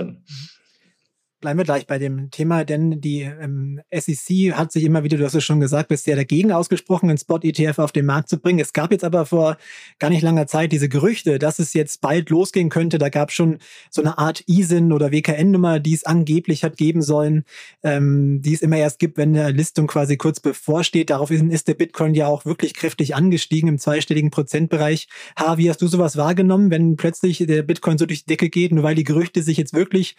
könnten 0.00 0.24
können. 0.24 0.49
Bleiben 1.40 1.58
wir 1.58 1.64
gleich 1.64 1.86
bei 1.86 1.98
dem 1.98 2.30
Thema, 2.30 2.66
denn 2.66 3.00
die 3.00 3.22
ähm, 3.22 3.80
SEC 3.90 4.52
hat 4.52 4.72
sich 4.72 4.84
immer 4.84 5.04
wieder, 5.04 5.16
du 5.16 5.24
hast 5.24 5.32
es 5.32 5.42
schon 5.42 5.58
gesagt, 5.58 5.88
bisher 5.88 6.14
dagegen 6.14 6.52
ausgesprochen, 6.52 7.08
einen 7.08 7.16
Spot-ETF 7.16 7.78
auf 7.78 7.92
den 7.92 8.04
Markt 8.04 8.28
zu 8.28 8.38
bringen. 8.38 8.58
Es 8.58 8.74
gab 8.74 8.92
jetzt 8.92 9.04
aber 9.04 9.24
vor 9.24 9.56
gar 9.98 10.10
nicht 10.10 10.20
langer 10.20 10.46
Zeit 10.46 10.70
diese 10.70 10.90
Gerüchte, 10.90 11.38
dass 11.38 11.58
es 11.58 11.72
jetzt 11.72 12.02
bald 12.02 12.28
losgehen 12.28 12.68
könnte. 12.68 12.98
Da 12.98 13.08
gab 13.08 13.30
es 13.30 13.36
schon 13.36 13.56
so 13.88 14.02
eine 14.02 14.18
Art 14.18 14.44
ISIN 14.48 14.92
oder 14.92 15.12
WKN-Nummer, 15.12 15.80
die 15.80 15.94
es 15.94 16.04
angeblich 16.04 16.62
hat 16.62 16.76
geben 16.76 17.00
sollen, 17.00 17.44
ähm, 17.82 18.42
die 18.42 18.52
es 18.52 18.60
immer 18.60 18.76
erst 18.76 18.98
gibt, 18.98 19.16
wenn 19.16 19.32
der 19.32 19.50
Listung 19.50 19.86
quasi 19.86 20.18
kurz 20.18 20.40
bevorsteht. 20.40 21.08
Daraufhin 21.08 21.50
ist 21.50 21.68
der 21.68 21.74
Bitcoin 21.74 22.12
ja 22.12 22.26
auch 22.26 22.44
wirklich 22.44 22.74
kräftig 22.74 23.14
angestiegen 23.14 23.70
im 23.70 23.78
zweistelligen 23.78 24.30
Prozentbereich. 24.30 25.08
Ha, 25.38 25.56
wie 25.56 25.70
hast 25.70 25.80
du 25.80 25.86
sowas 25.86 26.18
wahrgenommen, 26.18 26.70
wenn 26.70 26.96
plötzlich 26.96 27.38
der 27.38 27.62
Bitcoin 27.62 27.96
so 27.96 28.04
durch 28.04 28.24
die 28.24 28.26
Decke 28.26 28.50
geht, 28.50 28.72
nur 28.72 28.84
weil 28.84 28.94
die 28.94 29.04
Gerüchte 29.04 29.42
sich 29.42 29.56
jetzt 29.56 29.72
wirklich 29.72 30.16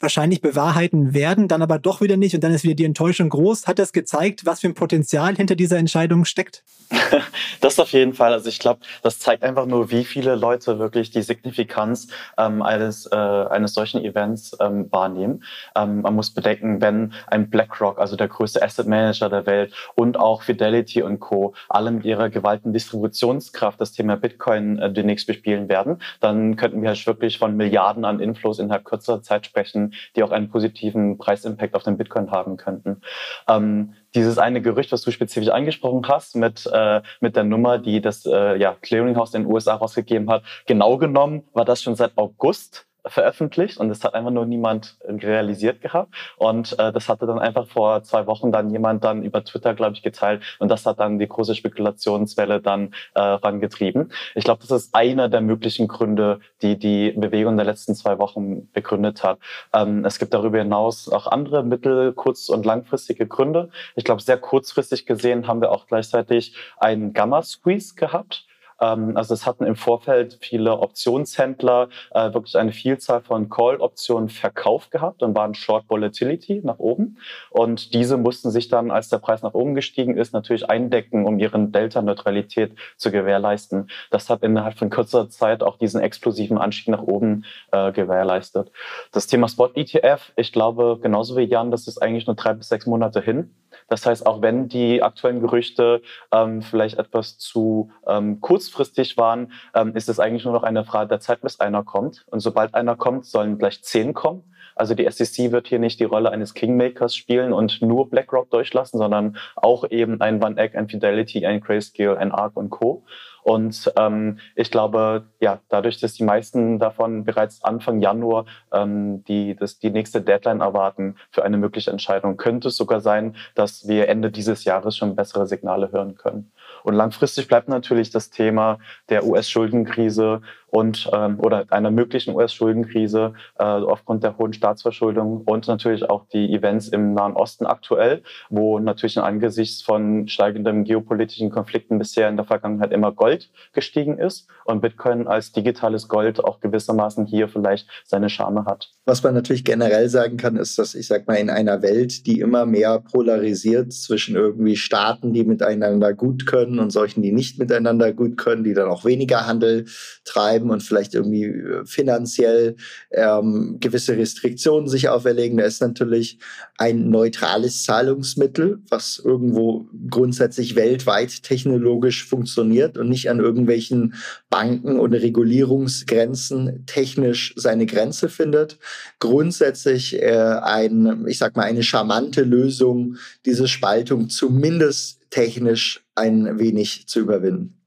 wahrscheinlich 0.00 0.40
bewahrheiten 0.40 1.14
werden, 1.14 1.48
dann 1.48 1.62
aber 1.62 1.78
doch 1.78 2.00
wieder 2.00 2.16
nicht 2.16 2.34
und 2.34 2.44
dann 2.44 2.52
ist 2.52 2.64
wieder 2.64 2.74
die 2.74 2.84
Enttäuschung 2.84 3.28
groß. 3.28 3.66
Hat 3.66 3.78
das 3.78 3.92
gezeigt, 3.92 4.44
was 4.44 4.60
für 4.60 4.68
ein 4.68 4.74
Potenzial 4.74 5.34
hinter 5.36 5.56
dieser 5.56 5.78
Entscheidung 5.78 6.24
steckt? 6.24 6.62
das 7.60 7.78
auf 7.80 7.90
jeden 7.92 8.14
Fall. 8.14 8.32
Also 8.32 8.48
ich 8.48 8.58
glaube, 8.58 8.80
das 9.02 9.18
zeigt 9.18 9.42
einfach 9.42 9.66
nur, 9.66 9.90
wie 9.90 10.04
viele 10.04 10.36
Leute 10.36 10.78
wirklich 10.78 11.10
die 11.10 11.22
Signifikanz 11.22 12.08
ähm, 12.38 12.62
eines, 12.62 13.06
äh, 13.06 13.16
eines 13.16 13.74
solchen 13.74 14.04
Events 14.04 14.56
ähm, 14.60 14.86
wahrnehmen. 14.92 15.42
Ähm, 15.74 16.02
man 16.02 16.14
muss 16.14 16.30
bedenken, 16.30 16.80
wenn 16.80 17.12
ein 17.26 17.50
BlackRock, 17.50 17.98
also 17.98 18.16
der 18.16 18.28
größte 18.28 18.62
Asset 18.62 18.86
Manager 18.86 19.28
der 19.28 19.46
Welt 19.46 19.72
und 19.94 20.18
auch 20.18 20.42
Fidelity 20.42 21.02
und 21.02 21.20
Co. 21.20 21.54
alle 21.68 21.90
mit 21.90 22.04
ihrer 22.04 22.28
gewaltigen 22.30 22.72
Distributionskraft 22.72 23.80
das 23.80 23.92
Thema 23.92 24.16
Bitcoin 24.16 24.78
äh, 24.78 24.92
demnächst 24.92 25.26
bespielen 25.26 25.68
werden, 25.68 26.00
dann 26.20 26.56
könnten 26.56 26.82
wir 26.82 26.90
halt 26.90 27.06
wirklich 27.06 27.38
von 27.38 27.56
Milliarden 27.56 28.04
an 28.04 28.20
Inflows 28.20 28.58
innerhalb 28.58 28.84
kürzerer 28.84 29.22
Zeit 29.22 29.46
sprechen, 29.46 29.85
die 30.14 30.22
auch 30.22 30.30
einen 30.30 30.50
positiven 30.50 31.18
Preisimpact 31.18 31.74
auf 31.74 31.82
den 31.82 31.96
Bitcoin 31.96 32.30
haben 32.30 32.56
könnten. 32.56 33.02
Ähm, 33.48 33.94
dieses 34.14 34.38
eine 34.38 34.62
Gerücht, 34.62 34.92
was 34.92 35.02
du 35.02 35.10
spezifisch 35.10 35.50
angesprochen 35.50 36.06
hast, 36.08 36.36
mit, 36.36 36.68
äh, 36.72 37.02
mit 37.20 37.36
der 37.36 37.44
Nummer, 37.44 37.78
die 37.78 38.00
das 38.00 38.24
äh, 38.26 38.56
ja, 38.56 38.76
Clearinghouse 38.80 39.34
in 39.34 39.42
den 39.42 39.52
USA 39.52 39.74
rausgegeben 39.74 40.30
hat, 40.30 40.42
genau 40.66 40.96
genommen 40.96 41.44
war 41.52 41.64
das 41.64 41.82
schon 41.82 41.94
seit 41.96 42.16
August 42.16 42.86
veröffentlicht 43.06 43.78
und 43.78 43.88
das 43.88 44.02
hat 44.04 44.14
einfach 44.14 44.30
nur 44.30 44.46
niemand 44.46 44.96
realisiert 45.04 45.80
gehabt. 45.80 46.14
Und 46.36 46.78
äh, 46.78 46.92
das 46.92 47.08
hatte 47.08 47.26
dann 47.26 47.38
einfach 47.38 47.66
vor 47.66 48.02
zwei 48.02 48.26
Wochen 48.26 48.52
dann 48.52 48.70
jemand 48.70 49.04
dann 49.04 49.22
über 49.22 49.44
Twitter, 49.44 49.74
glaube 49.74 49.94
ich, 49.94 50.02
geteilt 50.02 50.42
und 50.58 50.68
das 50.68 50.86
hat 50.86 51.00
dann 51.00 51.18
die 51.18 51.28
große 51.28 51.54
Spekulationswelle 51.54 52.60
dann 52.60 52.94
äh, 53.14 53.20
rangetrieben. 53.20 54.12
Ich 54.34 54.44
glaube, 54.44 54.60
das 54.60 54.70
ist 54.70 54.94
einer 54.94 55.28
der 55.28 55.40
möglichen 55.40 55.88
Gründe, 55.88 56.40
die 56.62 56.78
die 56.78 57.12
Bewegung 57.12 57.56
der 57.56 57.66
letzten 57.66 57.94
zwei 57.94 58.18
Wochen 58.18 58.70
begründet 58.72 59.22
hat. 59.22 59.38
Ähm, 59.72 60.04
es 60.04 60.18
gibt 60.18 60.34
darüber 60.34 60.58
hinaus 60.58 61.08
auch 61.08 61.26
andere 61.26 61.62
mittel-, 61.62 62.12
kurz- 62.12 62.48
und 62.48 62.66
langfristige 62.66 63.26
Gründe. 63.26 63.70
Ich 63.94 64.04
glaube, 64.04 64.22
sehr 64.22 64.38
kurzfristig 64.38 65.06
gesehen 65.06 65.46
haben 65.46 65.60
wir 65.60 65.70
auch 65.70 65.86
gleichzeitig 65.86 66.54
einen 66.78 67.12
Gamma-Squeeze 67.12 67.94
gehabt. 67.94 68.46
Ähm, 68.80 69.16
also 69.16 69.34
es 69.34 69.46
hatten 69.46 69.64
im 69.64 69.76
Vorfeld 69.76 70.38
viele 70.40 70.78
Optionshändler 70.78 71.88
äh, 72.12 72.32
wirklich 72.34 72.56
eine 72.56 72.72
Vielzahl 72.72 73.22
von 73.22 73.48
Call-Optionen 73.48 74.28
verkauft 74.28 74.90
gehabt 74.90 75.22
und 75.22 75.34
waren 75.34 75.54
Short 75.54 75.88
Volatility 75.88 76.60
nach 76.64 76.78
oben. 76.78 77.18
Und 77.50 77.94
diese 77.94 78.16
mussten 78.16 78.50
sich 78.50 78.68
dann, 78.68 78.90
als 78.90 79.08
der 79.08 79.18
Preis 79.18 79.42
nach 79.42 79.54
oben 79.54 79.74
gestiegen 79.74 80.16
ist, 80.16 80.32
natürlich 80.32 80.68
eindecken, 80.68 81.26
um 81.26 81.38
ihren 81.38 81.72
Delta-Neutralität 81.72 82.74
zu 82.96 83.10
gewährleisten. 83.10 83.88
Das 84.10 84.30
hat 84.30 84.42
innerhalb 84.42 84.78
von 84.78 84.90
kurzer 84.90 85.28
Zeit 85.28 85.62
auch 85.62 85.78
diesen 85.78 86.00
explosiven 86.00 86.58
Anstieg 86.58 86.88
nach 86.88 87.02
oben 87.02 87.44
äh, 87.72 87.92
gewährleistet. 87.92 88.70
Das 89.12 89.26
Thema 89.26 89.48
Spot-ETF, 89.48 90.32
ich 90.36 90.52
glaube, 90.52 90.98
genauso 91.00 91.36
wie 91.36 91.42
Jan, 91.42 91.70
das 91.70 91.86
ist 91.86 91.98
eigentlich 91.98 92.26
nur 92.26 92.36
drei 92.36 92.54
bis 92.54 92.68
sechs 92.68 92.86
Monate 92.86 93.20
hin. 93.20 93.54
Das 93.88 94.06
heißt, 94.06 94.26
auch 94.26 94.42
wenn 94.42 94.68
die 94.68 95.02
aktuellen 95.02 95.40
Gerüchte 95.40 96.02
ähm, 96.32 96.62
vielleicht 96.62 96.98
etwas 96.98 97.38
zu 97.38 97.90
ähm, 98.06 98.40
kurzfristig 98.40 99.16
waren, 99.16 99.52
ähm, 99.74 99.94
ist 99.94 100.08
es 100.08 100.20
eigentlich 100.20 100.44
nur 100.44 100.54
noch 100.54 100.62
eine 100.62 100.84
Frage 100.84 101.08
der 101.08 101.20
Zeit, 101.20 101.40
bis 101.40 101.60
einer 101.60 101.84
kommt. 101.84 102.24
Und 102.30 102.40
sobald 102.40 102.74
einer 102.74 102.96
kommt, 102.96 103.26
sollen 103.26 103.58
gleich 103.58 103.82
zehn 103.82 104.14
kommen. 104.14 104.44
Also 104.76 104.94
die 104.94 105.10
SEC 105.10 105.52
wird 105.52 105.68
hier 105.68 105.78
nicht 105.78 106.00
die 106.00 106.04
Rolle 106.04 106.30
eines 106.30 106.52
Kingmakers 106.52 107.16
spielen 107.16 107.54
und 107.54 107.80
nur 107.80 108.10
BlackRock 108.10 108.50
durchlassen, 108.50 108.98
sondern 108.98 109.38
auch 109.56 109.90
eben 109.90 110.20
ein 110.20 110.42
Van 110.42 110.58
Eck, 110.58 110.76
ein 110.76 110.88
Fidelity, 110.88 111.46
ein 111.46 111.62
Grayscale, 111.62 112.18
ein 112.18 112.30
ARC 112.30 112.56
und 112.56 112.68
Co. 112.68 113.04
Und 113.46 113.92
ähm, 113.96 114.40
ich 114.56 114.72
glaube, 114.72 115.26
ja, 115.38 115.60
dadurch, 115.68 116.00
dass 116.00 116.14
die 116.14 116.24
meisten 116.24 116.80
davon 116.80 117.24
bereits 117.24 117.62
Anfang 117.62 118.00
Januar 118.00 118.44
ähm, 118.72 119.22
die, 119.26 119.54
das, 119.54 119.78
die 119.78 119.90
nächste 119.90 120.20
Deadline 120.20 120.60
erwarten 120.60 121.14
für 121.30 121.44
eine 121.44 121.56
mögliche 121.56 121.92
Entscheidung, 121.92 122.38
könnte 122.38 122.66
es 122.66 122.76
sogar 122.76 123.00
sein, 123.00 123.36
dass 123.54 123.86
wir 123.86 124.08
Ende 124.08 124.32
dieses 124.32 124.64
Jahres 124.64 124.96
schon 124.96 125.14
bessere 125.14 125.46
Signale 125.46 125.92
hören 125.92 126.16
können. 126.16 126.50
Und 126.82 126.94
langfristig 126.94 127.46
bleibt 127.46 127.68
natürlich 127.68 128.10
das 128.10 128.30
Thema 128.30 128.78
der 129.10 129.24
US-Schuldenkrise 129.24 130.40
und 130.68 131.08
ähm, 131.12 131.38
oder 131.40 131.64
einer 131.70 131.90
möglichen 131.90 132.34
US-Schuldenkrise 132.34 133.34
äh, 133.58 133.64
aufgrund 133.64 134.24
der 134.24 134.36
hohen 134.38 134.52
Staatsverschuldung 134.52 135.42
und 135.46 135.68
natürlich 135.68 136.08
auch 136.10 136.26
die 136.32 136.52
Events 136.52 136.88
im 136.88 137.14
Nahen 137.14 137.34
Osten 137.34 137.66
aktuell, 137.66 138.22
wo 138.50 138.78
natürlich 138.78 139.18
angesichts 139.18 139.82
von 139.82 140.28
steigenden 140.28 140.84
geopolitischen 140.84 141.50
Konflikten 141.50 141.98
bisher 141.98 142.28
in 142.28 142.36
der 142.36 142.44
Vergangenheit 142.44 142.92
immer 142.92 143.12
Gold 143.12 143.35
gestiegen 143.72 144.18
ist 144.18 144.48
und 144.64 144.80
Bitcoin 144.80 145.26
als 145.26 145.52
digitales 145.52 146.08
Gold 146.08 146.42
auch 146.42 146.60
gewissermaßen 146.60 147.26
hier 147.26 147.48
vielleicht 147.48 147.88
seine 148.04 148.28
Charme 148.28 148.64
hat. 148.64 148.90
Was 149.04 149.22
man 149.22 149.34
natürlich 149.34 149.64
generell 149.64 150.08
sagen 150.08 150.36
kann, 150.36 150.56
ist, 150.56 150.78
dass 150.78 150.94
ich 150.94 151.06
sag 151.06 151.26
mal 151.26 151.34
in 151.34 151.50
einer 151.50 151.82
Welt, 151.82 152.26
die 152.26 152.40
immer 152.40 152.66
mehr 152.66 152.98
polarisiert 153.00 153.92
zwischen 153.92 154.34
irgendwie 154.34 154.76
Staaten, 154.76 155.32
die 155.32 155.44
miteinander 155.44 156.12
gut 156.12 156.46
können 156.46 156.78
und 156.78 156.90
solchen, 156.90 157.22
die 157.22 157.32
nicht 157.32 157.58
miteinander 157.58 158.12
gut 158.12 158.36
können, 158.36 158.64
die 158.64 158.74
dann 158.74 158.88
auch 158.88 159.04
weniger 159.04 159.46
Handel 159.46 159.86
treiben 160.24 160.70
und 160.70 160.82
vielleicht 160.82 161.14
irgendwie 161.14 161.44
äh, 161.44 161.84
finanziell 161.84 162.76
ähm, 163.10 163.78
gewisse 163.80 164.16
Restriktionen 164.16 164.88
sich 164.88 165.08
auferlegen. 165.08 165.58
Da 165.58 165.64
ist 165.64 165.80
natürlich 165.80 166.38
ein 166.78 167.10
neutrales 167.10 167.84
Zahlungsmittel, 167.84 168.82
was 168.88 169.20
irgendwo 169.24 169.88
grundsätzlich 170.10 170.76
weltweit 170.76 171.42
technologisch 171.42 172.26
funktioniert 172.26 172.98
und 172.98 173.08
nicht 173.08 173.25
an 173.28 173.40
irgendwelchen 173.40 174.14
Banken 174.50 174.98
und 174.98 175.14
Regulierungsgrenzen 175.14 176.84
technisch 176.86 177.54
seine 177.56 177.86
Grenze 177.86 178.28
findet. 178.28 178.78
Grundsätzlich 179.18 180.20
äh, 180.20 180.58
ein, 180.62 181.26
ich 181.26 181.38
sag 181.38 181.56
mal, 181.56 181.64
eine 181.64 181.82
charmante 181.82 182.42
Lösung, 182.42 183.16
diese 183.44 183.68
Spaltung 183.68 184.28
zumindest 184.28 185.20
technisch 185.30 186.04
ein 186.14 186.58
wenig 186.58 187.06
zu 187.08 187.20
überwinden. 187.20 187.80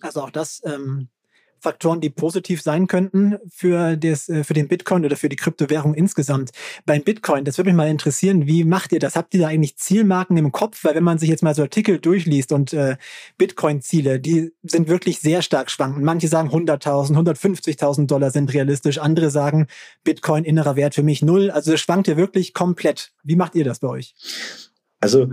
Also 0.00 0.22
auch 0.22 0.30
das 0.30 0.60
ähm, 0.64 1.08
Faktoren, 1.60 2.00
die 2.00 2.10
positiv 2.10 2.62
sein 2.62 2.86
könnten 2.86 3.36
für, 3.50 3.96
das, 3.96 4.28
äh, 4.28 4.44
für 4.44 4.54
den 4.54 4.68
Bitcoin 4.68 5.04
oder 5.04 5.16
für 5.16 5.28
die 5.28 5.36
Kryptowährung 5.36 5.94
insgesamt. 5.94 6.50
Beim 6.86 7.02
Bitcoin, 7.02 7.44
das 7.44 7.58
würde 7.58 7.70
mich 7.70 7.76
mal 7.76 7.88
interessieren, 7.88 8.46
wie 8.46 8.64
macht 8.64 8.92
ihr 8.92 8.98
das? 8.98 9.16
Habt 9.16 9.34
ihr 9.34 9.40
da 9.40 9.48
eigentlich 9.48 9.76
Zielmarken 9.76 10.36
im 10.36 10.52
Kopf? 10.52 10.84
Weil 10.84 10.94
wenn 10.94 11.04
man 11.04 11.18
sich 11.18 11.28
jetzt 11.28 11.42
mal 11.42 11.54
so 11.54 11.62
Artikel 11.62 11.98
durchliest 11.98 12.52
und 12.52 12.72
äh, 12.72 12.96
Bitcoin-Ziele, 13.38 14.20
die 14.20 14.52
sind 14.62 14.88
wirklich 14.88 15.20
sehr 15.20 15.42
stark 15.42 15.70
schwankend. 15.70 16.04
Manche 16.04 16.28
sagen 16.28 16.50
100.000, 16.50 17.14
150.000 17.14 18.06
Dollar 18.06 18.30
sind 18.30 18.52
realistisch. 18.52 18.98
Andere 18.98 19.30
sagen 19.30 19.66
Bitcoin 20.04 20.44
innerer 20.44 20.76
Wert 20.76 20.94
für 20.94 21.02
mich 21.02 21.22
null. 21.22 21.50
Also 21.50 21.74
es 21.74 21.80
schwankt 21.80 22.08
ja 22.08 22.16
wirklich 22.16 22.54
komplett. 22.54 23.12
Wie 23.22 23.36
macht 23.36 23.54
ihr 23.54 23.64
das 23.64 23.80
bei 23.80 23.88
euch? 23.88 24.14
Also 25.00 25.30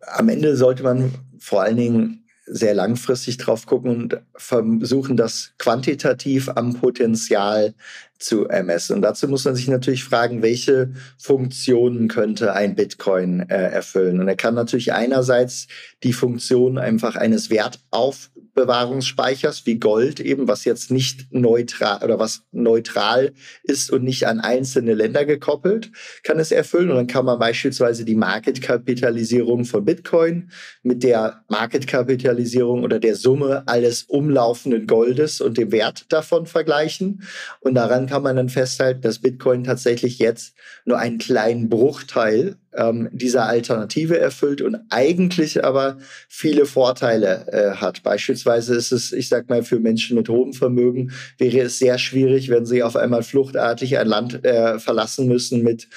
am 0.00 0.28
Ende 0.28 0.56
sollte 0.56 0.82
man 0.82 1.12
vor 1.38 1.62
allen 1.62 1.76
Dingen 1.76 2.25
sehr 2.46 2.74
langfristig 2.74 3.38
drauf 3.38 3.66
gucken 3.66 3.90
und 3.90 4.20
versuchen, 4.34 5.16
das 5.16 5.52
quantitativ 5.58 6.48
am 6.48 6.74
Potenzial 6.74 7.74
zu 8.18 8.46
ermessen. 8.48 8.96
Und 8.96 9.02
dazu 9.02 9.28
muss 9.28 9.44
man 9.44 9.54
sich 9.54 9.68
natürlich 9.68 10.04
fragen, 10.04 10.42
welche 10.42 10.92
Funktionen 11.18 12.08
könnte 12.08 12.54
ein 12.54 12.74
Bitcoin 12.74 13.40
äh, 13.48 13.70
erfüllen. 13.70 14.20
Und 14.20 14.28
er 14.28 14.36
kann 14.36 14.54
natürlich 14.54 14.92
einerseits 14.92 15.66
die 16.02 16.12
Funktion 16.12 16.78
einfach 16.78 17.16
eines 17.16 17.50
Wertauf 17.50 18.30
Bewahrungsspeichers 18.56 19.66
wie 19.66 19.78
Gold 19.78 20.18
eben, 20.18 20.48
was 20.48 20.64
jetzt 20.64 20.90
nicht 20.90 21.32
neutral 21.32 22.02
oder 22.02 22.18
was 22.18 22.42
neutral 22.50 23.32
ist 23.62 23.90
und 23.92 24.02
nicht 24.02 24.26
an 24.26 24.40
einzelne 24.40 24.94
Länder 24.94 25.24
gekoppelt, 25.24 25.92
kann 26.24 26.40
es 26.40 26.50
erfüllen. 26.50 26.90
Und 26.90 26.96
dann 26.96 27.06
kann 27.06 27.26
man 27.26 27.38
beispielsweise 27.38 28.04
die 28.04 28.16
Marketkapitalisierung 28.16 29.64
von 29.66 29.84
Bitcoin 29.84 30.50
mit 30.82 31.04
der 31.04 31.44
Marketkapitalisierung 31.48 32.82
oder 32.82 32.98
der 32.98 33.14
Summe 33.14 33.62
alles 33.66 34.04
umlaufenden 34.04 34.86
Goldes 34.86 35.40
und 35.40 35.58
dem 35.58 35.70
Wert 35.70 36.06
davon 36.08 36.46
vergleichen. 36.46 37.22
Und 37.60 37.74
daran 37.74 38.05
kann 38.06 38.22
man 38.22 38.36
dann 38.36 38.48
festhalten, 38.48 39.02
dass 39.02 39.18
Bitcoin 39.18 39.64
tatsächlich 39.64 40.18
jetzt 40.18 40.54
nur 40.84 40.98
einen 40.98 41.18
kleinen 41.18 41.68
Bruchteil 41.68 42.56
ähm, 42.74 43.08
dieser 43.12 43.46
Alternative 43.46 44.18
erfüllt 44.18 44.62
und 44.62 44.76
eigentlich 44.90 45.64
aber 45.64 45.98
viele 46.28 46.66
Vorteile 46.66 47.46
äh, 47.52 47.76
hat. 47.76 48.02
Beispielsweise 48.02 48.74
ist 48.74 48.92
es, 48.92 49.12
ich 49.12 49.28
sag 49.28 49.48
mal, 49.48 49.62
für 49.62 49.80
Menschen 49.80 50.16
mit 50.16 50.28
hohem 50.28 50.52
Vermögen 50.52 51.12
wäre 51.38 51.60
es 51.60 51.78
sehr 51.78 51.98
schwierig, 51.98 52.48
wenn 52.48 52.66
sie 52.66 52.82
auf 52.82 52.96
einmal 52.96 53.22
fluchtartig 53.22 53.98
ein 53.98 54.06
Land 54.06 54.44
äh, 54.44 54.78
verlassen 54.78 55.26
müssen 55.26 55.62
mit 55.62 55.88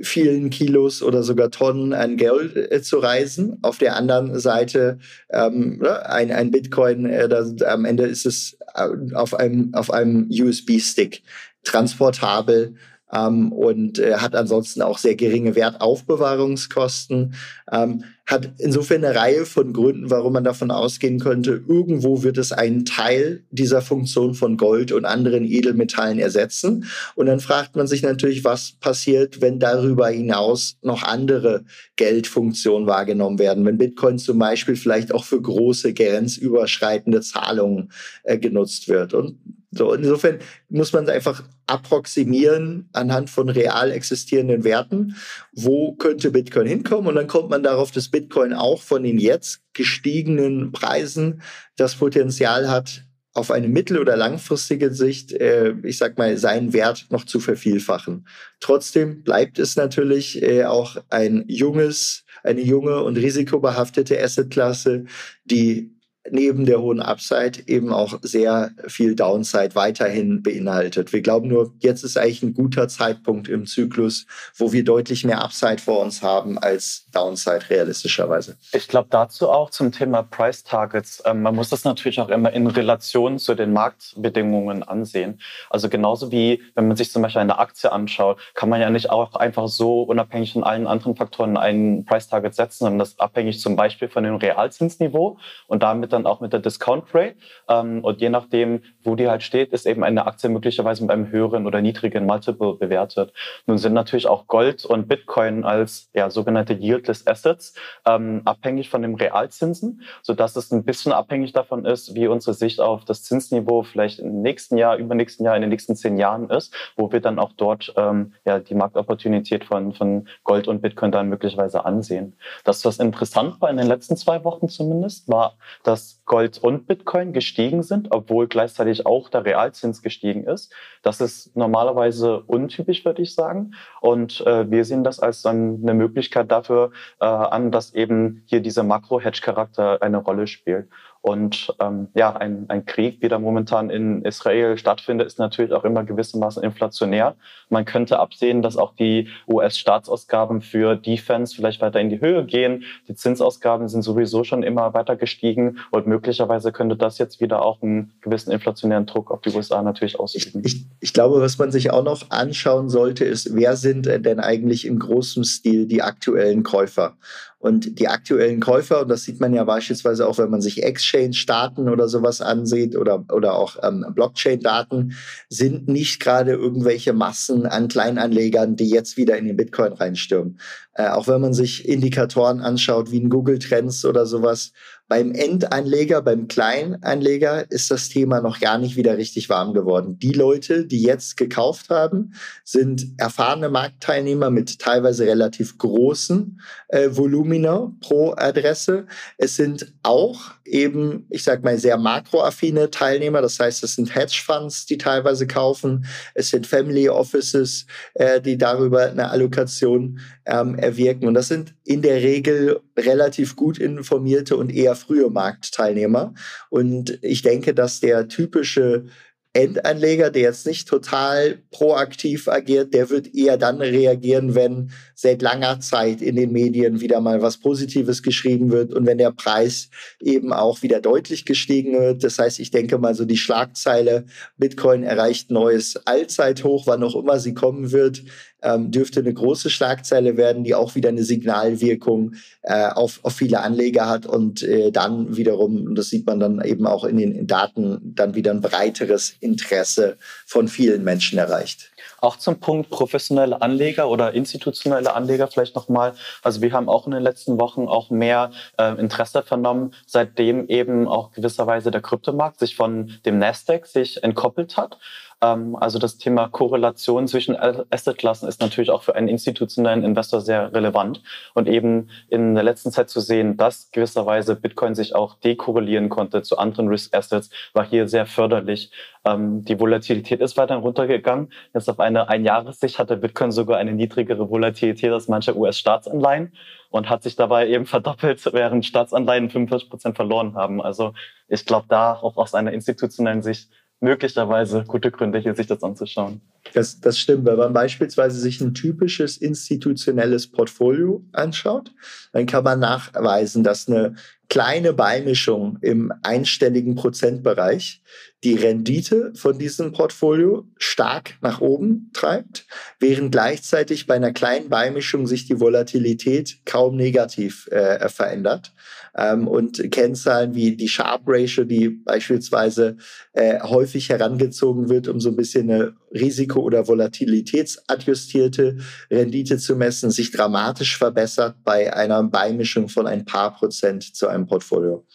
vielen 0.00 0.50
Kilos 0.50 1.02
oder 1.02 1.22
sogar 1.22 1.50
Tonnen 1.50 1.92
an 1.92 2.16
Geld 2.16 2.56
äh, 2.56 2.82
zu 2.82 2.98
reisen. 2.98 3.58
Auf 3.62 3.78
der 3.78 3.96
anderen 3.96 4.38
Seite 4.38 4.98
ähm, 5.30 5.78
ne, 5.78 6.08
ein, 6.08 6.30
ein 6.30 6.50
Bitcoin, 6.50 7.06
äh, 7.06 7.28
das, 7.28 7.62
am 7.62 7.84
Ende 7.84 8.04
ist 8.04 8.26
es 8.26 8.58
äh, 8.74 8.88
auf 9.14 9.34
einem, 9.34 9.72
auf 9.74 9.90
einem 9.90 10.28
USB-Stick 10.30 11.22
transportabel 11.66 12.76
ähm, 13.12 13.52
und 13.52 13.98
äh, 13.98 14.14
hat 14.14 14.34
ansonsten 14.34 14.82
auch 14.82 14.98
sehr 14.98 15.14
geringe 15.14 15.54
Wertaufbewahrungskosten. 15.54 17.34
Ähm, 17.70 18.04
hat 18.26 18.54
insofern 18.58 19.04
eine 19.04 19.14
Reihe 19.14 19.46
von 19.46 19.72
Gründen, 19.72 20.10
warum 20.10 20.32
man 20.32 20.42
davon 20.42 20.72
ausgehen 20.72 21.20
könnte, 21.20 21.62
irgendwo 21.68 22.24
wird 22.24 22.38
es 22.38 22.50
einen 22.50 22.84
Teil 22.84 23.44
dieser 23.52 23.82
Funktion 23.82 24.34
von 24.34 24.56
Gold 24.56 24.90
und 24.90 25.04
anderen 25.04 25.44
Edelmetallen 25.44 26.18
ersetzen. 26.18 26.86
Und 27.14 27.26
dann 27.26 27.38
fragt 27.38 27.76
man 27.76 27.86
sich 27.86 28.02
natürlich, 28.02 28.42
was 28.42 28.72
passiert, 28.80 29.40
wenn 29.40 29.60
darüber 29.60 30.08
hinaus 30.08 30.76
noch 30.82 31.04
andere 31.04 31.64
Geldfunktionen 31.94 32.88
wahrgenommen 32.88 33.38
werden, 33.38 33.64
wenn 33.64 33.78
Bitcoin 33.78 34.18
zum 34.18 34.40
Beispiel 34.40 34.74
vielleicht 34.74 35.14
auch 35.14 35.22
für 35.22 35.40
große 35.40 35.94
grenzüberschreitende 35.94 37.20
Zahlungen 37.20 37.92
äh, 38.24 38.38
genutzt 38.38 38.88
wird. 38.88 39.14
Und 39.14 39.38
so, 39.76 39.92
insofern 39.92 40.38
muss 40.68 40.92
man 40.92 41.08
einfach 41.08 41.42
approximieren 41.66 42.88
anhand 42.92 43.30
von 43.30 43.48
real 43.48 43.90
existierenden 43.90 44.64
Werten, 44.64 45.16
wo 45.52 45.94
könnte 45.94 46.30
Bitcoin 46.30 46.66
hinkommen 46.66 47.08
und 47.08 47.14
dann 47.16 47.26
kommt 47.26 47.50
man 47.50 47.62
darauf, 47.62 47.90
dass 47.90 48.08
Bitcoin 48.08 48.52
auch 48.52 48.82
von 48.82 49.02
den 49.02 49.18
jetzt 49.18 49.60
gestiegenen 49.72 50.72
Preisen 50.72 51.42
das 51.76 51.96
Potenzial 51.96 52.70
hat, 52.70 53.06
auf 53.36 53.50
eine 53.50 53.68
mittel- 53.68 53.98
oder 53.98 54.16
langfristige 54.16 54.92
Sicht, 54.94 55.32
äh, 55.32 55.74
ich 55.82 55.98
sag 55.98 56.16
mal, 56.16 56.38
seinen 56.38 56.72
Wert 56.72 57.06
noch 57.10 57.24
zu 57.24 57.38
vervielfachen. 57.38 58.26
Trotzdem 58.60 59.22
bleibt 59.22 59.58
es 59.58 59.76
natürlich 59.76 60.42
äh, 60.42 60.64
auch 60.64 60.96
ein 61.10 61.44
junges, 61.46 62.24
eine 62.42 62.62
junge 62.62 63.02
und 63.02 63.18
risikobehaftete 63.18 64.18
Assetklasse, 64.22 65.04
die 65.44 65.95
neben 66.30 66.66
der 66.66 66.80
hohen 66.80 67.00
Upside 67.00 67.60
eben 67.66 67.92
auch 67.92 68.18
sehr 68.22 68.70
viel 68.86 69.14
Downside 69.14 69.74
weiterhin 69.74 70.42
beinhaltet. 70.42 71.12
Wir 71.12 71.22
glauben 71.22 71.48
nur, 71.48 71.72
jetzt 71.80 72.04
ist 72.04 72.16
eigentlich 72.16 72.42
ein 72.42 72.54
guter 72.54 72.88
Zeitpunkt 72.88 73.48
im 73.48 73.66
Zyklus, 73.66 74.26
wo 74.56 74.72
wir 74.72 74.84
deutlich 74.84 75.24
mehr 75.24 75.42
Upside 75.42 75.78
vor 75.78 76.00
uns 76.00 76.22
haben 76.22 76.58
als 76.58 77.06
Downside 77.12 77.70
realistischerweise. 77.70 78.56
Ich 78.72 78.88
glaube 78.88 79.08
dazu 79.10 79.48
auch 79.48 79.70
zum 79.70 79.92
Thema 79.92 80.22
Price 80.22 80.64
Targets. 80.64 81.22
Ähm, 81.24 81.42
man 81.42 81.54
muss 81.54 81.70
das 81.70 81.84
natürlich 81.84 82.20
auch 82.20 82.28
immer 82.28 82.52
in 82.52 82.66
Relation 82.66 83.38
zu 83.38 83.54
den 83.54 83.72
Marktbedingungen 83.72 84.82
ansehen. 84.82 85.40
Also 85.70 85.88
genauso 85.88 86.32
wie 86.32 86.62
wenn 86.74 86.88
man 86.88 86.96
sich 86.96 87.10
zum 87.12 87.22
Beispiel 87.22 87.42
eine 87.42 87.58
Aktie 87.58 87.90
anschaut, 87.90 88.38
kann 88.54 88.68
man 88.68 88.80
ja 88.80 88.90
nicht 88.90 89.10
auch 89.10 89.34
einfach 89.34 89.68
so 89.68 90.02
unabhängig 90.02 90.52
von 90.52 90.64
allen 90.64 90.86
anderen 90.86 91.16
Faktoren 91.16 91.56
einen 91.56 92.04
Price 92.04 92.28
Target 92.28 92.54
setzen, 92.54 92.84
sondern 92.84 92.98
das 92.98 93.18
abhängig 93.18 93.60
zum 93.60 93.76
Beispiel 93.76 94.08
von 94.08 94.24
dem 94.24 94.36
Realzinsniveau 94.36 95.38
und 95.66 95.82
damit 95.82 96.12
dann 96.16 96.26
auch 96.26 96.40
mit 96.40 96.52
der 96.52 96.60
Discount 96.60 97.14
Rate. 97.14 97.36
Ähm, 97.68 98.02
und 98.02 98.20
je 98.20 98.28
nachdem, 98.28 98.82
wo 99.02 99.14
die 99.14 99.28
halt 99.28 99.42
steht, 99.42 99.72
ist 99.72 99.86
eben 99.86 100.02
eine 100.02 100.26
Aktie 100.26 100.50
möglicherweise 100.50 101.02
mit 101.02 101.10
einem 101.10 101.30
höheren 101.30 101.66
oder 101.66 101.80
niedrigen 101.80 102.26
Multiple 102.26 102.74
bewertet. 102.74 103.32
Nun 103.66 103.78
sind 103.78 103.92
natürlich 103.92 104.26
auch 104.26 104.46
Gold 104.46 104.84
und 104.84 105.08
Bitcoin 105.08 105.64
als 105.64 106.10
ja, 106.14 106.30
sogenannte 106.30 106.74
Yieldless 106.74 107.26
Assets 107.26 107.74
ähm, 108.06 108.42
abhängig 108.44 108.88
von 108.88 109.02
dem 109.02 109.14
Realzinsen, 109.14 110.02
sodass 110.22 110.56
es 110.56 110.72
ein 110.72 110.84
bisschen 110.84 111.12
abhängig 111.12 111.52
davon 111.52 111.84
ist, 111.84 112.14
wie 112.14 112.26
unsere 112.26 112.54
Sicht 112.54 112.80
auf 112.80 113.04
das 113.04 113.22
Zinsniveau 113.22 113.82
vielleicht 113.82 114.18
im 114.18 114.42
nächsten 114.42 114.76
Jahr, 114.76 114.96
übernächsten 114.96 115.44
Jahr, 115.44 115.56
in 115.56 115.62
den 115.62 115.70
nächsten 115.70 115.96
zehn 115.96 116.16
Jahren 116.16 116.50
ist, 116.50 116.74
wo 116.96 117.12
wir 117.12 117.20
dann 117.20 117.38
auch 117.38 117.52
dort 117.56 117.92
ähm, 117.96 118.32
ja, 118.44 118.58
die 118.58 118.74
Marktopportunität 118.74 119.64
von, 119.64 119.92
von 119.92 120.28
Gold 120.44 120.68
und 120.68 120.80
Bitcoin 120.80 121.12
dann 121.12 121.28
möglicherweise 121.28 121.84
ansehen. 121.84 122.36
Das, 122.64 122.84
was 122.84 122.98
interessant 122.98 123.60
war 123.60 123.70
in 123.70 123.76
den 123.76 123.86
letzten 123.86 124.16
zwei 124.16 124.44
Wochen 124.44 124.68
zumindest, 124.68 125.28
war, 125.28 125.56
dass 125.82 126.05
Gold 126.24 126.58
und 126.58 126.86
Bitcoin 126.86 127.32
gestiegen 127.32 127.82
sind, 127.82 128.08
obwohl 128.10 128.46
gleichzeitig 128.48 129.06
auch 129.06 129.28
der 129.28 129.44
Realzins 129.44 130.02
gestiegen 130.02 130.44
ist. 130.44 130.72
Das 131.02 131.20
ist 131.20 131.56
normalerweise 131.56 132.40
untypisch, 132.40 133.04
würde 133.04 133.22
ich 133.22 133.34
sagen. 133.34 133.74
Und 134.00 134.40
äh, 134.46 134.70
wir 134.70 134.84
sehen 134.84 135.04
das 135.04 135.20
als 135.20 135.42
dann 135.42 135.80
eine 135.82 135.94
Möglichkeit 135.94 136.50
dafür 136.50 136.92
äh, 137.20 137.26
an, 137.26 137.70
dass 137.70 137.94
eben 137.94 138.42
hier 138.46 138.60
dieser 138.60 138.82
Makro-Hedge-Charakter 138.82 140.02
eine 140.02 140.18
Rolle 140.18 140.46
spielt. 140.46 140.88
Und 141.26 141.74
ähm, 141.80 142.06
ja, 142.14 142.36
ein, 142.36 142.66
ein 142.68 142.86
Krieg, 142.86 143.20
wie 143.20 143.26
der 143.26 143.40
momentan 143.40 143.90
in 143.90 144.22
Israel 144.22 144.78
stattfindet, 144.78 145.26
ist 145.26 145.40
natürlich 145.40 145.72
auch 145.72 145.82
immer 145.82 146.04
gewissermaßen 146.04 146.62
inflationär. 146.62 147.34
Man 147.68 147.84
könnte 147.84 148.20
absehen, 148.20 148.62
dass 148.62 148.76
auch 148.76 148.94
die 148.94 149.28
US-Staatsausgaben 149.48 150.60
für 150.60 150.94
Defense 150.94 151.56
vielleicht 151.56 151.80
weiter 151.80 151.98
in 151.98 152.10
die 152.10 152.20
Höhe 152.20 152.44
gehen. 152.44 152.84
Die 153.08 153.16
Zinsausgaben 153.16 153.88
sind 153.88 154.02
sowieso 154.02 154.44
schon 154.44 154.62
immer 154.62 154.94
weiter 154.94 155.16
gestiegen 155.16 155.78
und 155.90 156.06
möglicherweise 156.06 156.70
könnte 156.70 156.94
das 156.94 157.18
jetzt 157.18 157.40
wieder 157.40 157.64
auch 157.64 157.82
einen 157.82 158.12
gewissen 158.20 158.52
inflationären 158.52 159.06
Druck 159.06 159.32
auf 159.32 159.40
die 159.40 159.50
USA 159.50 159.82
natürlich 159.82 160.20
ausüben. 160.20 160.62
Ich, 160.64 160.76
ich, 160.76 160.86
ich 161.00 161.12
glaube, 161.12 161.40
was 161.40 161.58
man 161.58 161.72
sich 161.72 161.90
auch 161.90 162.04
noch 162.04 162.30
anschauen 162.30 162.88
sollte, 162.88 163.24
ist, 163.24 163.52
wer 163.52 163.74
sind 163.74 164.06
denn 164.06 164.38
eigentlich 164.38 164.86
im 164.86 165.00
großen 165.00 165.42
Stil 165.42 165.86
die 165.86 166.02
aktuellen 166.02 166.62
Käufer? 166.62 167.16
Und 167.58 167.98
die 167.98 168.08
aktuellen 168.08 168.60
Käufer, 168.60 169.02
und 169.02 169.08
das 169.08 169.24
sieht 169.24 169.40
man 169.40 169.54
ja 169.54 169.64
beispielsweise 169.64 170.28
auch, 170.28 170.38
wenn 170.38 170.50
man 170.50 170.60
sich 170.60 170.82
Exchange-Daten 170.82 171.88
oder 171.88 172.06
sowas 172.06 172.42
ansieht 172.42 172.96
oder, 172.96 173.24
oder 173.32 173.54
auch 173.54 173.76
ähm, 173.82 174.04
Blockchain-Daten, 174.14 175.14
sind 175.48 175.88
nicht 175.88 176.20
gerade 176.20 176.52
irgendwelche 176.52 177.14
Massen 177.14 177.66
an 177.66 177.88
Kleinanlegern, 177.88 178.76
die 178.76 178.90
jetzt 178.90 179.16
wieder 179.16 179.38
in 179.38 179.46
den 179.46 179.56
Bitcoin 179.56 179.94
reinstürmen. 179.94 180.60
Äh, 180.92 181.08
auch 181.08 181.28
wenn 181.28 181.40
man 181.40 181.54
sich 181.54 181.88
Indikatoren 181.88 182.60
anschaut, 182.60 183.10
wie 183.10 183.20
ein 183.20 183.30
Google 183.30 183.58
Trends 183.58 184.04
oder 184.04 184.26
sowas, 184.26 184.72
beim 185.08 185.32
Endanleger, 185.32 186.20
beim 186.20 186.48
Kleinanleger 186.48 187.70
ist 187.70 187.90
das 187.90 188.08
Thema 188.08 188.40
noch 188.40 188.58
gar 188.58 188.78
nicht 188.78 188.96
wieder 188.96 189.16
richtig 189.16 189.48
warm 189.48 189.72
geworden. 189.72 190.18
Die 190.18 190.32
Leute, 190.32 190.84
die 190.84 191.00
jetzt 191.00 191.36
gekauft 191.36 191.90
haben, 191.90 192.34
sind 192.64 193.14
erfahrene 193.16 193.68
Marktteilnehmer 193.68 194.50
mit 194.50 194.80
teilweise 194.80 195.26
relativ 195.26 195.78
großen 195.78 196.60
äh, 196.88 197.08
Volumina 197.12 197.92
pro 198.00 198.32
Adresse. 198.36 199.06
Es 199.38 199.54
sind 199.54 199.92
auch 200.02 200.55
eben, 200.66 201.26
ich 201.30 201.44
sag 201.44 201.62
mal, 201.64 201.78
sehr 201.78 201.96
makroaffine 201.96 202.90
Teilnehmer. 202.90 203.42
Das 203.42 203.58
heißt, 203.58 203.82
es 203.84 203.94
sind 203.94 204.14
Hedgefonds, 204.14 204.86
die 204.86 204.98
teilweise 204.98 205.46
kaufen. 205.46 206.06
Es 206.34 206.50
sind 206.50 206.66
Family 206.66 207.08
Offices, 207.08 207.86
äh, 208.14 208.40
die 208.40 208.58
darüber 208.58 209.10
eine 209.10 209.30
Allokation 209.30 210.20
ähm, 210.44 210.76
erwirken. 210.76 211.26
Und 211.28 211.34
das 211.34 211.48
sind 211.48 211.74
in 211.84 212.02
der 212.02 212.22
Regel 212.22 212.80
relativ 212.96 213.56
gut 213.56 213.78
informierte 213.78 214.56
und 214.56 214.70
eher 214.70 214.96
frühe 214.96 215.30
Marktteilnehmer. 215.30 216.34
Und 216.70 217.18
ich 217.22 217.42
denke, 217.42 217.74
dass 217.74 218.00
der 218.00 218.28
typische 218.28 219.06
Endanleger, 219.56 220.30
der 220.30 220.42
jetzt 220.42 220.66
nicht 220.66 220.86
total 220.86 221.62
proaktiv 221.70 222.46
agiert, 222.46 222.92
der 222.92 223.08
wird 223.08 223.34
eher 223.34 223.56
dann 223.56 223.80
reagieren, 223.80 224.54
wenn 224.54 224.90
seit 225.14 225.40
langer 225.40 225.80
Zeit 225.80 226.20
in 226.20 226.36
den 226.36 226.52
Medien 226.52 227.00
wieder 227.00 227.22
mal 227.22 227.40
was 227.40 227.56
Positives 227.56 228.22
geschrieben 228.22 228.70
wird 228.70 228.92
und 228.92 229.06
wenn 229.06 229.16
der 229.16 229.32
Preis 229.32 229.88
eben 230.20 230.52
auch 230.52 230.82
wieder 230.82 231.00
deutlich 231.00 231.46
gestiegen 231.46 231.98
wird. 231.98 232.22
Das 232.22 232.38
heißt, 232.38 232.60
ich 232.60 232.70
denke 232.70 232.98
mal 232.98 233.14
so 233.14 233.24
die 233.24 233.38
Schlagzeile 233.38 234.26
Bitcoin 234.58 235.04
erreicht 235.04 235.50
neues 235.50 235.96
Allzeithoch, 236.06 236.86
wann 236.86 237.02
auch 237.02 237.16
immer 237.16 237.40
sie 237.40 237.54
kommen 237.54 237.92
wird, 237.92 238.24
ähm, 238.62 238.90
dürfte 238.90 239.20
eine 239.20 239.32
große 239.32 239.70
Schlagzeile 239.70 240.36
werden, 240.36 240.64
die 240.64 240.74
auch 240.74 240.94
wieder 240.94 241.08
eine 241.08 241.24
Signalwirkung 241.24 242.34
äh, 242.62 242.88
auf, 242.88 243.20
auf 243.22 243.34
viele 243.34 243.60
Anleger 243.60 244.08
hat 244.08 244.26
und 244.26 244.62
äh, 244.62 244.90
dann 244.90 245.36
wiederum, 245.36 245.94
das 245.94 246.08
sieht 246.08 246.26
man 246.26 246.40
dann 246.40 246.60
eben 246.62 246.86
auch 246.86 247.04
in 247.04 247.16
den 247.16 247.46
Daten, 247.46 248.00
dann 248.02 248.34
wieder 248.34 248.50
ein 248.50 248.60
breiteres 248.60 249.34
Interesse 249.40 250.16
von 250.46 250.68
vielen 250.68 251.04
Menschen 251.04 251.38
erreicht. 251.38 251.90
Auch 252.20 252.36
zum 252.36 252.58
Punkt 252.60 252.90
professionelle 252.90 253.60
Anleger 253.60 254.08
oder 254.08 254.32
institutionelle 254.32 255.14
Anleger 255.14 255.48
vielleicht 255.48 255.76
nochmal. 255.76 256.14
Also 256.42 256.62
wir 256.62 256.72
haben 256.72 256.88
auch 256.88 257.06
in 257.06 257.12
den 257.12 257.22
letzten 257.22 257.60
Wochen 257.60 257.88
auch 257.88 258.10
mehr 258.10 258.50
äh, 258.78 258.98
Interesse 258.98 259.42
vernommen, 259.42 259.92
seitdem 260.06 260.66
eben 260.68 261.08
auch 261.08 261.32
gewisserweise 261.32 261.90
der 261.90 262.00
Kryptomarkt 262.00 262.58
sich 262.58 262.74
von 262.74 263.12
dem 263.26 263.38
Nasdaq 263.38 263.86
sich 263.86 264.22
entkoppelt 264.22 264.76
hat. 264.76 264.98
Ähm, 265.42 265.76
also 265.76 265.98
das 265.98 266.18
Thema 266.18 266.48
Korrelation 266.48 267.28
zwischen 267.28 267.56
Assetklassen 267.56 268.48
ist 268.48 268.60
natürlich 268.60 268.90
auch 268.90 269.02
für 269.02 269.14
einen 269.14 269.28
institutionellen 269.28 270.04
Investor 270.04 270.40
sehr 270.40 270.72
relevant. 270.72 271.22
Und 271.54 271.68
eben 271.68 272.10
in 272.28 272.54
der 272.54 272.64
letzten 272.64 272.90
Zeit 272.90 273.10
zu 273.10 273.20
sehen, 273.20 273.56
dass 273.56 273.90
gewisserweise 273.90 274.56
Bitcoin 274.56 274.94
sich 274.94 275.14
auch 275.14 275.34
dekorrelieren 275.40 276.08
konnte 276.08 276.42
zu 276.42 276.58
anderen 276.58 276.88
Risk 276.88 277.14
Assets, 277.14 277.50
war 277.74 277.86
hier 277.86 278.08
sehr 278.08 278.26
förderlich. 278.26 278.90
Ähm, 279.24 279.64
die 279.64 279.78
Volatilität 279.78 280.40
ist 280.40 280.56
weiter 280.56 280.76
runtergegangen. 280.76 281.52
Jetzt 281.74 281.90
auf 281.90 282.00
eine 282.00 282.28
Einjahressicht 282.28 282.98
hatte 282.98 283.16
Bitcoin 283.16 283.52
sogar 283.52 283.78
eine 283.78 283.92
niedrigere 283.92 284.48
Volatilität 284.48 285.12
als 285.12 285.28
manche 285.28 285.56
US-Staatsanleihen 285.56 286.52
und 286.90 287.10
hat 287.10 287.22
sich 287.22 287.36
dabei 287.36 287.68
eben 287.68 287.86
verdoppelt, 287.86 288.44
während 288.52 288.86
Staatsanleihen 288.86 289.50
45 289.50 289.90
Prozent 289.90 290.16
verloren 290.16 290.54
haben. 290.54 290.80
Also 290.80 291.12
ich 291.48 291.66
glaube, 291.66 291.86
da 291.88 292.14
auch 292.14 292.36
aus 292.36 292.54
einer 292.54 292.72
institutionellen 292.72 293.42
Sicht 293.42 293.68
möglicherweise 294.00 294.84
gute 294.86 295.10
Gründe, 295.10 295.38
hier 295.38 295.54
sich 295.54 295.66
das 295.66 295.82
anzuschauen. 295.82 296.40
Das, 296.74 297.00
das 297.00 297.18
stimmt. 297.18 297.46
Wenn 297.46 297.56
man 297.56 297.72
beispielsweise 297.72 298.38
sich 298.38 298.60
ein 298.60 298.74
typisches 298.74 299.36
institutionelles 299.36 300.50
Portfolio 300.50 301.24
anschaut, 301.32 301.92
dann 302.32 302.46
kann 302.46 302.64
man 302.64 302.80
nachweisen, 302.80 303.62
dass 303.62 303.88
eine 303.88 304.16
kleine 304.48 304.92
Beimischung 304.92 305.78
im 305.80 306.12
einstelligen 306.22 306.94
Prozentbereich 306.94 308.02
die 308.44 308.54
Rendite 308.54 309.32
von 309.34 309.58
diesem 309.58 309.92
Portfolio 309.92 310.68
stark 310.76 311.34
nach 311.40 311.60
oben 311.60 312.10
treibt, 312.12 312.66
während 313.00 313.32
gleichzeitig 313.32 314.06
bei 314.06 314.14
einer 314.14 314.32
kleinen 314.32 314.68
Beimischung 314.68 315.26
sich 315.26 315.46
die 315.46 315.58
Volatilität 315.58 316.60
kaum 316.64 316.96
negativ 316.96 317.66
äh, 317.68 318.08
verändert. 318.08 318.72
Ähm, 319.16 319.48
und 319.48 319.90
Kennzahlen 319.90 320.54
wie 320.54 320.76
die 320.76 320.88
Sharp 320.88 321.22
Ratio, 321.26 321.64
die 321.64 321.88
beispielsweise 321.88 322.96
äh, 323.32 323.60
häufig 323.60 324.08
herangezogen 324.10 324.88
wird, 324.88 325.08
um 325.08 325.20
so 325.20 325.30
ein 325.30 325.36
bisschen 325.36 325.70
eine 325.70 325.94
Risiko- 326.12 326.60
oder 326.60 326.86
volatilitätsadjustierte 326.86 328.76
Rendite 329.10 329.58
zu 329.58 329.76
messen, 329.76 330.10
sich 330.10 330.30
dramatisch 330.30 330.98
verbessert 330.98 331.56
bei 331.64 331.92
einer 331.94 332.22
Beimischung 332.24 332.88
von 332.88 333.06
ein 333.06 333.24
paar 333.24 333.54
Prozent 333.54 334.14
zu 334.14 334.28
einem 334.28 334.46
Portfolio. 334.46 335.06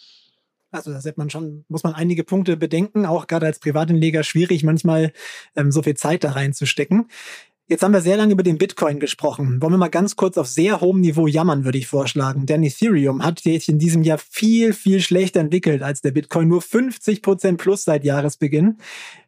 Also 0.71 0.91
da 0.93 1.01
sieht 1.01 1.17
man 1.17 1.29
schon, 1.29 1.65
muss 1.67 1.83
man 1.83 1.93
einige 1.93 2.23
Punkte 2.23 2.55
bedenken, 2.55 3.05
auch 3.05 3.27
gerade 3.27 3.45
als 3.45 3.59
Privatanleger 3.59 4.23
schwierig, 4.23 4.63
manchmal 4.63 5.11
ähm, 5.55 5.71
so 5.71 5.83
viel 5.83 5.95
Zeit 5.95 6.23
da 6.23 6.31
reinzustecken. 6.31 7.09
Jetzt 7.71 7.83
haben 7.83 7.93
wir 7.93 8.01
sehr 8.01 8.17
lange 8.17 8.33
über 8.33 8.43
den 8.43 8.57
Bitcoin 8.57 8.99
gesprochen. 8.99 9.61
Wollen 9.61 9.71
wir 9.71 9.77
mal 9.77 9.87
ganz 9.87 10.17
kurz 10.17 10.37
auf 10.37 10.47
sehr 10.47 10.81
hohem 10.81 10.99
Niveau 10.99 11.25
jammern, 11.25 11.63
würde 11.63 11.77
ich 11.77 11.87
vorschlagen. 11.87 12.45
Denn 12.45 12.63
Ethereum 12.63 13.23
hat 13.23 13.39
sich 13.39 13.69
in 13.69 13.79
diesem 13.79 14.03
Jahr 14.03 14.17
viel, 14.17 14.73
viel 14.73 14.99
schlechter 14.99 15.39
entwickelt 15.39 15.81
als 15.81 16.01
der 16.01 16.11
Bitcoin. 16.11 16.49
Nur 16.49 16.61
50 16.61 17.21
Prozent 17.21 17.61
plus 17.61 17.85
seit 17.85 18.03
Jahresbeginn. 18.03 18.79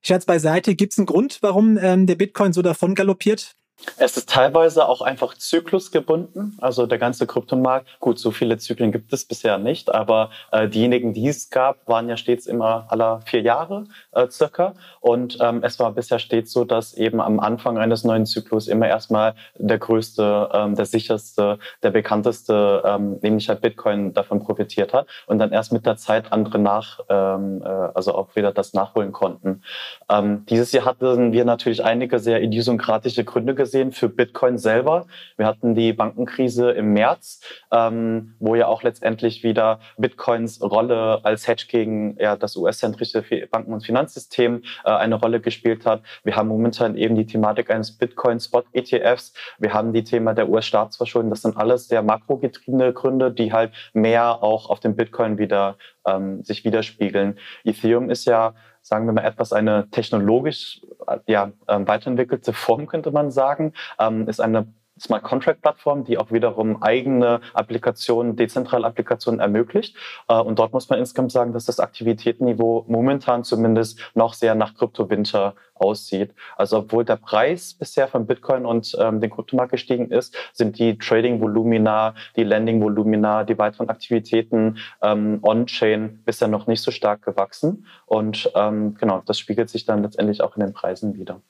Scherz 0.02 0.26
beiseite, 0.26 0.76
gibt 0.76 0.92
es 0.92 1.00
einen 1.00 1.06
Grund, 1.06 1.38
warum 1.40 1.78
ähm, 1.82 2.06
der 2.06 2.16
Bitcoin 2.16 2.52
so 2.52 2.62
davon 2.62 2.96
galoppiert? 2.96 3.56
Es 3.98 4.18
ist 4.18 4.30
teilweise 4.30 4.88
auch 4.88 5.02
einfach 5.02 5.36
zyklusgebunden. 5.36 6.58
Also 6.62 6.86
der 6.86 6.98
ganze 6.98 7.28
Kryptomarkt, 7.28 7.88
gut, 8.00 8.18
so 8.20 8.32
viele 8.32 8.58
Zyklen 8.58 8.92
gibt 8.92 9.14
es 9.14 9.26
bisher 9.26 9.58
nicht, 9.58 9.94
aber 9.94 10.30
äh, 10.52 10.68
diejenigen, 10.68 11.14
die 11.14 11.28
es 11.28 11.50
gab, 11.50 11.88
waren 11.88 12.10
ja 12.10 12.18
stets 12.18 12.48
immer 12.48 12.88
aller 12.90 13.22
vier 13.26 13.42
Jahre 13.42 13.86
äh, 14.12 14.28
circa. 14.30 14.74
Und 15.00 15.38
ähm, 15.42 15.62
es 15.64 15.80
war 15.80 15.92
bisher 15.92 16.20
stets 16.20 16.52
so, 16.52 16.66
dass 16.66 16.94
eben 16.94 17.22
am 17.22 17.40
Anfang 17.40 17.78
eines 17.78 18.04
neuen 18.04 18.26
Zyklus 18.26 18.68
immer 18.68 18.88
erstmal 18.88 19.36
der 19.58 19.78
größte, 19.78 20.50
ähm, 20.54 20.76
der 20.76 20.86
sicherste, 20.86 21.60
der 21.84 21.92
bekannteste, 21.92 22.84
ähm, 22.86 23.20
nämlich 23.22 23.50
halt 23.50 23.62
Bitcoin 23.62 24.14
davon 24.14 24.40
profitiert 24.40 24.94
hat 24.94 25.08
und 25.28 25.40
dann 25.40 25.52
erst 25.52 25.72
mit 25.72 25.86
der 25.86 25.98
Zeit 25.98 26.32
andere 26.32 26.58
nach, 26.58 27.00
ähm, 27.10 27.62
äh, 27.64 27.68
also 27.68 28.16
auch 28.16 28.36
wieder 28.36 28.52
das 28.52 28.74
nachholen 28.74 29.12
konnten. 29.12 29.62
Ähm, 30.10 30.46
dieses 30.48 30.72
Jahr 30.72 30.86
hatten 30.86 31.32
wir 31.32 31.46
natürlich 31.46 31.84
einige 31.84 32.20
sehr 32.20 32.42
idiosynkratische 32.42 33.24
Gründe 33.24 33.56
gesehen 33.56 33.73
gesehen 33.74 33.92
für 33.92 34.08
Bitcoin 34.08 34.60
selber. 34.60 35.08
Wir 35.36 35.48
hatten 35.48 35.74
die 35.74 35.94
Bankenkrise 35.94 36.70
im 36.72 36.94
März, 36.94 37.42
ähm, 37.72 38.36
wo 38.40 38.54
ja 38.54 38.68
auch 38.68 38.84
letztendlich 38.84 39.44
wieder 39.44 39.80
Bitcoins 39.98 40.62
Rolle 40.62 41.22
als 41.24 41.48
Hedge 41.48 41.66
gegen 41.68 42.16
ja, 42.20 42.36
das 42.36 42.56
US-zentrische 42.56 43.24
Banken- 43.50 43.74
und 43.74 43.84
Finanzsystem 43.84 44.62
äh, 44.86 44.92
eine 44.92 45.16
Rolle 45.16 45.40
gespielt 45.40 45.88
hat. 45.88 46.04
Wir 46.24 46.36
haben 46.36 46.50
momentan 46.50 46.96
eben 46.96 47.16
die 47.16 47.26
Thematik 47.26 47.72
eines 47.72 47.98
Bitcoin-Spot-ETFs. 47.98 49.34
Wir 49.58 49.74
haben 49.74 49.92
die 49.92 50.04
Thema 50.04 50.36
der 50.36 50.50
US-Staatsverschuldung. 50.50 51.32
Das 51.32 51.42
sind 51.42 51.58
alles 51.58 51.88
sehr 51.88 52.04
makrogetriebene 52.04 52.94
Gründe, 52.94 53.32
die 53.32 53.52
halt 53.54 53.72
mehr 53.94 54.44
auch 54.44 54.70
auf 54.70 54.82
dem 54.82 54.96
Bitcoin 54.96 55.40
wieder 55.40 55.78
ähm, 56.06 56.44
sich 56.44 56.64
widerspiegeln. 56.64 57.40
Ethereum 57.64 58.12
ist 58.12 58.26
ja 58.26 58.54
sagen 58.84 59.06
wir 59.06 59.14
mal, 59.14 59.24
etwas 59.24 59.54
eine 59.54 59.90
technologisch 59.90 60.82
ja, 61.26 61.52
ähm, 61.68 61.88
weiterentwickelte 61.88 62.54
Form, 62.54 62.86
könnte 62.86 63.12
man 63.12 63.32
sagen, 63.32 63.74
ähm, 63.98 64.28
ist 64.28 64.40
eine 64.40 64.68
Smart 65.00 65.24
Contract 65.24 65.62
Plattform, 65.62 66.04
die 66.04 66.18
auch 66.18 66.32
wiederum 66.32 66.82
eigene 66.82 67.42
Applikationen, 67.54 68.36
dezentrale 68.36 68.86
Applikationen 68.86 69.40
ermöglicht. 69.40 69.96
Äh, 70.28 70.36
und 70.36 70.60
dort 70.60 70.74
muss 70.74 70.90
man 70.90 71.00
insgesamt 71.00 71.32
sagen, 71.32 71.54
dass 71.54 71.66
das 71.66 71.80
Aktivitätenniveau 71.80 72.86
momentan 72.88 73.44
zumindest 73.44 74.00
noch 74.14 74.34
sehr 74.34 74.56
nach 74.56 74.76
Krypto-Winter 74.76 75.56
aussieht. 75.74 76.34
Also 76.56 76.78
obwohl 76.78 77.04
der 77.04 77.16
Preis 77.16 77.74
bisher 77.74 78.08
von 78.08 78.28
Bitcoin 78.28 78.66
und 78.66 78.96
ähm, 79.00 79.20
den 79.20 79.32
Kryptomarkt 79.32 79.72
gestiegen 79.72 80.12
ist, 80.12 80.36
sind 80.54 80.78
die 80.78 80.98
Trading-Volumina, 80.98 82.16
die 82.36 82.44
Lending-Volumina, 82.44 83.44
die 83.44 83.58
weiteren 83.58 83.90
Aktivitäten 83.90 84.78
ähm, 85.02 85.40
on-chain 85.42 86.22
bisher 86.26 86.48
noch 86.48 86.68
nicht 86.68 86.82
so 86.82 86.92
stark 86.92 87.24
gewachsen. 87.24 87.88
Und 88.06 88.52
ähm, 88.56 88.96
genau, 88.96 89.22
das 89.26 89.40
spiegelt 89.40 89.70
sich 89.70 89.86
dann 89.86 90.04
letztendlich 90.04 90.42
auch 90.42 90.56
in 90.56 90.62
den 90.62 90.74
Preisen 90.74 91.16
wieder. 91.16 91.42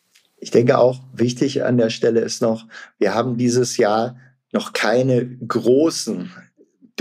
Ich 0.44 0.52
denke 0.52 0.78
auch, 0.78 1.00
wichtig 1.14 1.64
an 1.64 1.78
der 1.78 1.90
Stelle 1.90 2.20
ist 2.20 2.42
noch, 2.42 2.68
wir 3.00 3.14
haben 3.14 3.38
dieses 3.38 3.78
Jahr 3.78 4.18
noch 4.52 4.74
keine 4.74 5.26
großen 5.26 6.34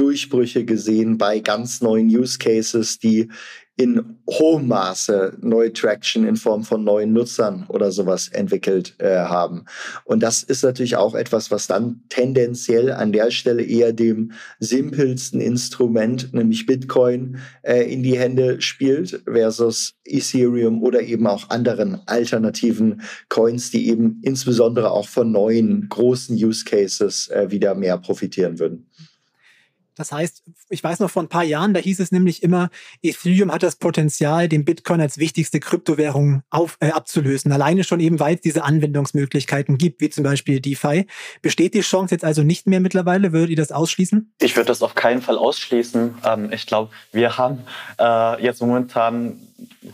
Durchbrüche 0.03 0.65
gesehen 0.65 1.17
bei 1.17 1.39
ganz 1.39 1.81
neuen 1.81 2.09
Use 2.09 2.37
Cases, 2.37 2.99
die 2.99 3.29
in 3.77 4.19
hohem 4.29 4.69
Maße 4.69 5.39
neue 5.41 5.73
Traction 5.73 6.27
in 6.27 6.37
Form 6.37 6.63
von 6.63 6.85
neuen 6.85 7.13
Nutzern 7.13 7.67
oder 7.69 7.91
sowas 7.91 8.29
entwickelt 8.29 8.97
äh, 8.99 9.17
haben. 9.17 9.65
Und 10.05 10.23
das 10.23 10.43
ist 10.43 10.63
natürlich 10.63 10.97
auch 10.97 11.15
etwas, 11.15 11.51
was 11.51 11.69
dann 11.69 12.03
tendenziell 12.09 12.93
an 12.93 13.13
der 13.13 13.31
Stelle 13.31 13.63
eher 13.63 13.93
dem 13.93 14.33
simpelsten 14.59 15.41
Instrument, 15.41 16.35
nämlich 16.35 16.67
Bitcoin, 16.67 17.39
äh, 17.63 17.91
in 17.91 18.03
die 18.03 18.19
Hände 18.19 18.61
spielt 18.61 19.23
versus 19.25 19.95
Ethereum 20.05 20.83
oder 20.83 21.01
eben 21.01 21.27
auch 21.27 21.49
anderen 21.49 22.01
alternativen 22.07 23.03
Coins, 23.31 23.71
die 23.71 23.89
eben 23.89 24.21
insbesondere 24.23 24.91
auch 24.91 25.09
von 25.09 25.33
neuen 25.33 25.89
großen 25.89 26.37
Use 26.37 26.65
Cases 26.65 27.29
äh, 27.29 27.51
wieder 27.51 27.75
mehr 27.75 27.97
profitieren 27.99 28.59
würden. 28.59 28.91
Das 29.95 30.13
heißt, 30.13 30.43
ich 30.71 30.83
weiß 30.83 31.01
noch 31.01 31.11
vor 31.11 31.23
ein 31.23 31.29
paar 31.29 31.45
Jahren, 31.45 31.75
da 31.75 31.81
hieß 31.81 32.01
es 32.01 32.13
nämlich 32.13 32.43
immer, 32.43 32.71
Ethereum 33.03 33.53
hat 33.53 33.63
das 33.63 33.77
Potenzial, 33.77 34.49
den 34.49 34.65
Bitcoin 34.65 35.01
als 35.01 35.19
wichtigste 35.19 35.61
Kryptowährung 35.61 36.43
auf, 36.51 36.77
äh, 36.81 36.91
abzulösen. 36.91 37.53
Alleine 37.53 37.85
schon 37.85 38.01
eben, 38.01 38.19
weil 38.19 38.37
es 38.37 38.41
diese 38.41 38.65
Anwendungsmöglichkeiten 38.65 39.79
gibt, 39.79 40.01
wie 40.01 40.11
zum 40.11 40.25
Beispiel 40.25 40.61
DeFi. 40.61 41.07
Besteht 41.43 41.75
die 41.75 41.81
Chance 41.81 42.15
jetzt 42.15 42.25
also 42.25 42.43
nicht 42.43 42.67
mehr 42.67 42.81
mittlerweile? 42.81 43.33
Würdet 43.33 43.51
ihr 43.51 43.57
das 43.57 43.73
ausschließen? 43.73 44.33
Ich 44.41 44.57
würde 44.57 44.69
das 44.69 44.83
auf 44.83 44.95
keinen 44.95 45.21
Fall 45.21 45.37
ausschließen. 45.37 46.15
Ähm, 46.25 46.53
ich 46.53 46.67
glaube, 46.67 46.91
wir 47.13 47.37
haben 47.37 47.65
äh, 47.99 48.43
jetzt 48.43 48.61
momentan 48.61 49.39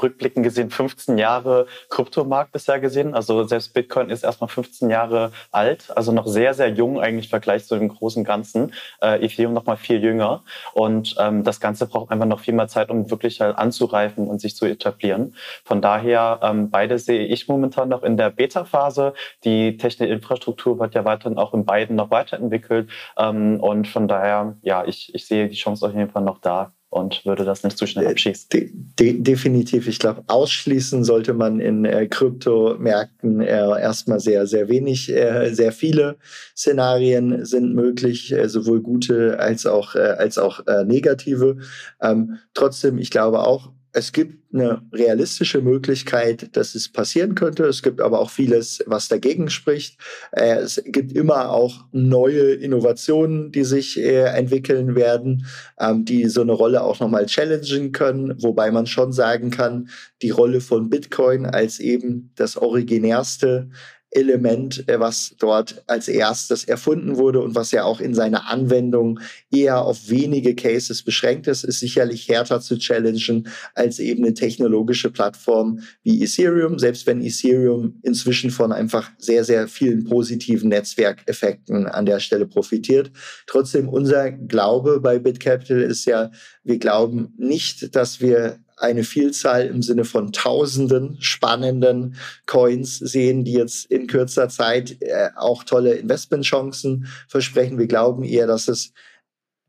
rückblickend 0.01 0.45
gesehen 0.45 0.71
15 0.71 1.19
Jahre 1.19 1.67
Kryptomarkt 1.91 2.53
bisher 2.53 2.81
gesehen. 2.81 3.15
Also 3.15 3.45
selbst 3.45 3.75
Bitcoin 3.75 4.11
ist 4.11 4.25
erstmal 4.25 4.49
15 4.49 4.91
Jahre 4.91 5.33
alt, 5.51 5.91
also 5.97 6.13
noch 6.13 6.27
sehr, 6.27 6.55
sehr 6.55 6.69
jung 6.69 7.01
eigentlich 7.01 7.27
im 7.27 7.31
Vergleich 7.31 7.67
zu 7.67 7.77
dem 7.77 7.89
großen 7.89 8.25
Ganzen. 8.25 8.73
Äh, 9.01 9.25
Ethereum 9.25 9.53
noch 9.53 9.67
mal 9.67 9.77
viel 9.77 10.03
jünger. 10.03 10.43
Und 10.75 11.17
ähm, 11.19 11.45
das 11.45 11.61
Ganze 11.61 11.87
braucht 11.87 12.11
einfach 12.11 12.27
noch 12.27 12.41
viel 12.41 12.55
mehr 12.55 12.69
Zeit, 12.69 12.91
um 12.91 13.11
wirklich 13.11 13.41
halt 13.41 13.57
anzureifen 13.57 14.29
und 14.29 14.41
sich 14.41 14.57
zu 14.57 14.67
etablieren. 14.67 15.35
Von 15.65 15.83
daher, 15.83 16.41
ähm, 16.43 16.71
beide 16.71 16.99
sehe 16.99 17.27
ich 17.27 17.49
momentan 17.49 17.89
noch 17.89 18.03
in 18.03 18.17
der 18.17 18.31
Beta-Phase. 18.31 19.15
Die 19.45 19.77
technische 19.77 20.13
Infrastruktur 20.13 20.79
wird 20.79 20.95
ja 20.95 21.05
weiterhin 21.05 21.39
auch 21.39 21.55
in 21.55 21.65
beiden 21.65 21.97
noch 21.97 22.11
weiterentwickelt. 22.11 22.91
Ähm, 23.17 23.61
und 23.61 23.89
von 23.89 24.09
daher, 24.09 24.57
ja, 24.63 24.85
ich, 24.85 25.15
ich 25.15 25.27
sehe 25.27 25.49
die 25.49 25.57
Chance 25.57 25.87
auf 25.87 25.95
jeden 25.95 26.11
Fall 26.11 26.23
noch 26.23 26.39
da 26.39 26.73
und 26.91 27.25
würde 27.27 27.45
das 27.45 27.65
nicht 27.65 27.77
zu 27.77 27.87
schnell 27.87 28.07
äh, 28.07 28.11
abschießen. 28.11 28.49
De 28.53 28.71
de 28.73 29.21
definitiv. 29.21 29.87
Ich 29.89 29.99
glaube, 29.99 30.25
ausschließen 30.27 31.05
sollte 31.05 31.35
man 31.35 31.61
in 31.61 31.85
äh, 31.85 32.07
Kryptomärkten 32.07 33.41
äh, 33.41 33.47
erstmal 33.47 34.21
sehr, 34.21 34.47
sehr 34.47 34.69
wenig. 34.69 35.13
Äh, 35.13 35.53
sehr 35.55 35.73
viele 35.73 36.17
Szenarien 36.57 37.45
sind 37.45 37.75
möglich, 37.75 38.33
äh, 38.33 38.49
sowohl 38.49 38.81
gute 38.81 39.39
als 39.39 39.67
auch, 39.67 39.95
äh, 39.95 39.99
als 39.99 40.39
auch 40.39 40.61
negative. 40.85 41.59
Ähm, 42.01 42.39
trotzdem, 42.55 42.99
ich 42.99 43.11
glaube 43.11 43.41
auch, 43.41 43.71
es 43.93 44.13
gibt 44.13 44.37
eine 44.53 44.83
realistische 44.93 45.61
Möglichkeit, 45.61 46.57
dass 46.57 46.75
es 46.75 46.89
passieren 46.89 47.35
könnte. 47.35 47.65
Es 47.65 47.83
gibt 47.83 48.01
aber 48.01 48.21
auch 48.21 48.31
vieles, 48.31 48.83
was 48.87 49.09
dagegen 49.09 49.51
spricht. 49.51 49.99
Äh, 50.33 50.57
es 50.57 50.83
gibt 50.85 51.13
immer 51.13 51.51
auch 51.51 51.85
neue 51.93 52.55
Innovationen, 52.55 53.51
die 53.53 53.65
sich 53.65 53.99
äh, 53.99 54.25
entwickeln 54.25 54.95
werden, 54.95 55.47
ähm, 55.79 56.05
die 56.05 56.27
so 56.27 56.43
eine 56.43 56.53
Rolle 56.53 56.83
auch 56.83 57.01
nochmal 57.01 57.27
challengen 57.27 57.93
können, 57.93 58.43
wobei 58.43 58.71
man 58.71 58.87
schon 58.87 59.13
sagen 59.13 59.51
kann, 59.51 59.89
die 60.23 60.31
Rolle 60.31 60.61
von 60.61 60.91
Bitcoin 60.91 61.47
als 61.47 61.79
eben 61.79 62.33
das 62.37 62.57
originärste 62.57 63.71
Element, 64.11 64.89
äh, 64.89 64.99
was 64.99 65.35
dort 65.39 65.83
als 65.87 66.09
erstes 66.09 66.65
erfunden 66.65 67.17
wurde 67.17 67.41
und 67.41 67.55
was 67.55 67.73
ja 67.73 67.85
auch 67.85 68.01
in 68.01 68.15
seiner 68.15 68.49
Anwendung 68.49 69.21
eher 69.51 69.83
auf 69.83 70.09
wenige 70.09 70.55
Cases 70.55 71.03
beschränkt 71.03 71.47
ist, 71.47 71.65
ist 71.65 71.81
sicherlich 71.81 72.29
härter 72.29 72.61
zu 72.61 72.79
challengen 72.79 73.49
als 73.75 73.99
eben 73.99 74.25
eine 74.25 74.35
technologische 74.35 75.11
Plattform 75.11 75.81
wie 76.03 76.23
Ethereum, 76.23 76.79
selbst 76.79 77.07
wenn 77.07 77.21
Ethereum 77.21 77.99
inzwischen 78.03 78.51
von 78.51 78.73
einfach 78.73 79.11
sehr, 79.19 79.45
sehr 79.45 79.69
vielen 79.69 80.05
positiven 80.05 80.71
Netzwerkeffekten 80.71 81.87
an 81.87 82.07
der 82.07 82.21
Stelle 82.21 82.47
profitiert. 82.47 83.11
Trotzdem 83.47 83.89
unser 83.89 84.33
Glaube 84.33 85.01
bei 85.01 85.19
BitCapital 85.19 85.83
ist 85.83 86.07
ja, 86.07 86.31
wir 86.65 86.79
glauben 86.79 87.35
nicht, 87.37 87.95
dass 87.95 88.21
wir 88.21 88.59
eine 88.81 89.05
Vielzahl 89.05 89.67
im 89.67 89.83
Sinne 89.83 90.05
von 90.05 90.33
tausenden 90.33 91.21
spannenden 91.21 92.17
Coins 92.47 92.99
sehen, 92.99 93.45
die 93.45 93.53
jetzt 93.53 93.87
in 93.91 94.07
kürzer 94.07 94.49
Zeit 94.49 95.01
äh, 95.01 95.31
auch 95.37 95.65
tolle 95.65 95.95
Investmentchancen 95.95 97.07
versprechen. 97.29 97.79
Wir 97.79 97.87
glauben 97.87 98.25
eher, 98.25 98.47
dass 98.47 98.69
es 98.69 98.93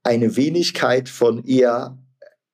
eine 0.04 0.36
Wenigkeit 0.36 1.10
von 1.10 1.44
eher 1.44 1.98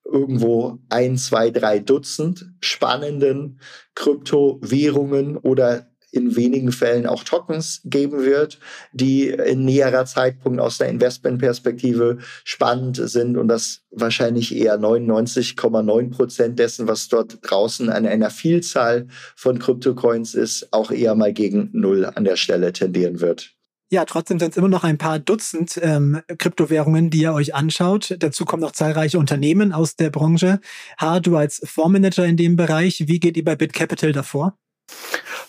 irgendwo 0.04 0.78
ein, 0.88 1.16
zwei, 1.16 1.50
drei 1.50 1.78
Dutzend 1.78 2.46
spannenden 2.60 3.60
Kryptowährungen 3.94 5.36
oder 5.36 5.90
in 6.16 6.36
wenigen 6.36 6.72
Fällen 6.72 7.06
auch 7.06 7.24
Tokens 7.24 7.80
geben 7.84 8.24
wird, 8.24 8.58
die 8.92 9.28
in 9.28 9.64
näherer 9.64 10.06
Zeitpunkt 10.06 10.60
aus 10.60 10.78
der 10.78 10.88
Investmentperspektive 10.88 12.18
spannend 12.44 12.96
sind 12.96 13.36
und 13.36 13.48
das 13.48 13.82
wahrscheinlich 13.90 14.54
eher 14.54 14.78
99,9 14.78 16.10
Prozent 16.10 16.58
dessen, 16.58 16.88
was 16.88 17.08
dort 17.08 17.38
draußen 17.42 17.90
an 17.90 18.06
einer 18.06 18.30
Vielzahl 18.30 19.06
von 19.34 19.58
Kryptocoins 19.58 20.34
ist, 20.34 20.72
auch 20.72 20.90
eher 20.90 21.14
mal 21.14 21.32
gegen 21.32 21.70
Null 21.72 22.04
an 22.04 22.24
der 22.24 22.36
Stelle 22.36 22.72
tendieren 22.72 23.20
wird. 23.20 23.56
Ja, 23.88 24.04
trotzdem 24.04 24.40
sind 24.40 24.50
es 24.50 24.56
immer 24.56 24.68
noch 24.68 24.82
ein 24.82 24.98
paar 24.98 25.20
Dutzend 25.20 25.78
ähm, 25.80 26.20
Kryptowährungen, 26.38 27.08
die 27.08 27.20
ihr 27.20 27.32
euch 27.32 27.54
anschaut. 27.54 28.16
Dazu 28.18 28.44
kommen 28.44 28.62
noch 28.62 28.72
zahlreiche 28.72 29.18
Unternehmen 29.18 29.72
aus 29.72 29.94
der 29.94 30.10
Branche. 30.10 30.60
Ha, 31.00 31.20
du 31.20 31.36
als 31.36 31.62
Fondsmanager 31.64 32.26
in 32.26 32.36
dem 32.36 32.56
Bereich, 32.56 33.04
wie 33.06 33.20
geht 33.20 33.36
ihr 33.36 33.44
bei 33.44 33.54
BitCapital 33.54 34.10
davor? 34.10 34.58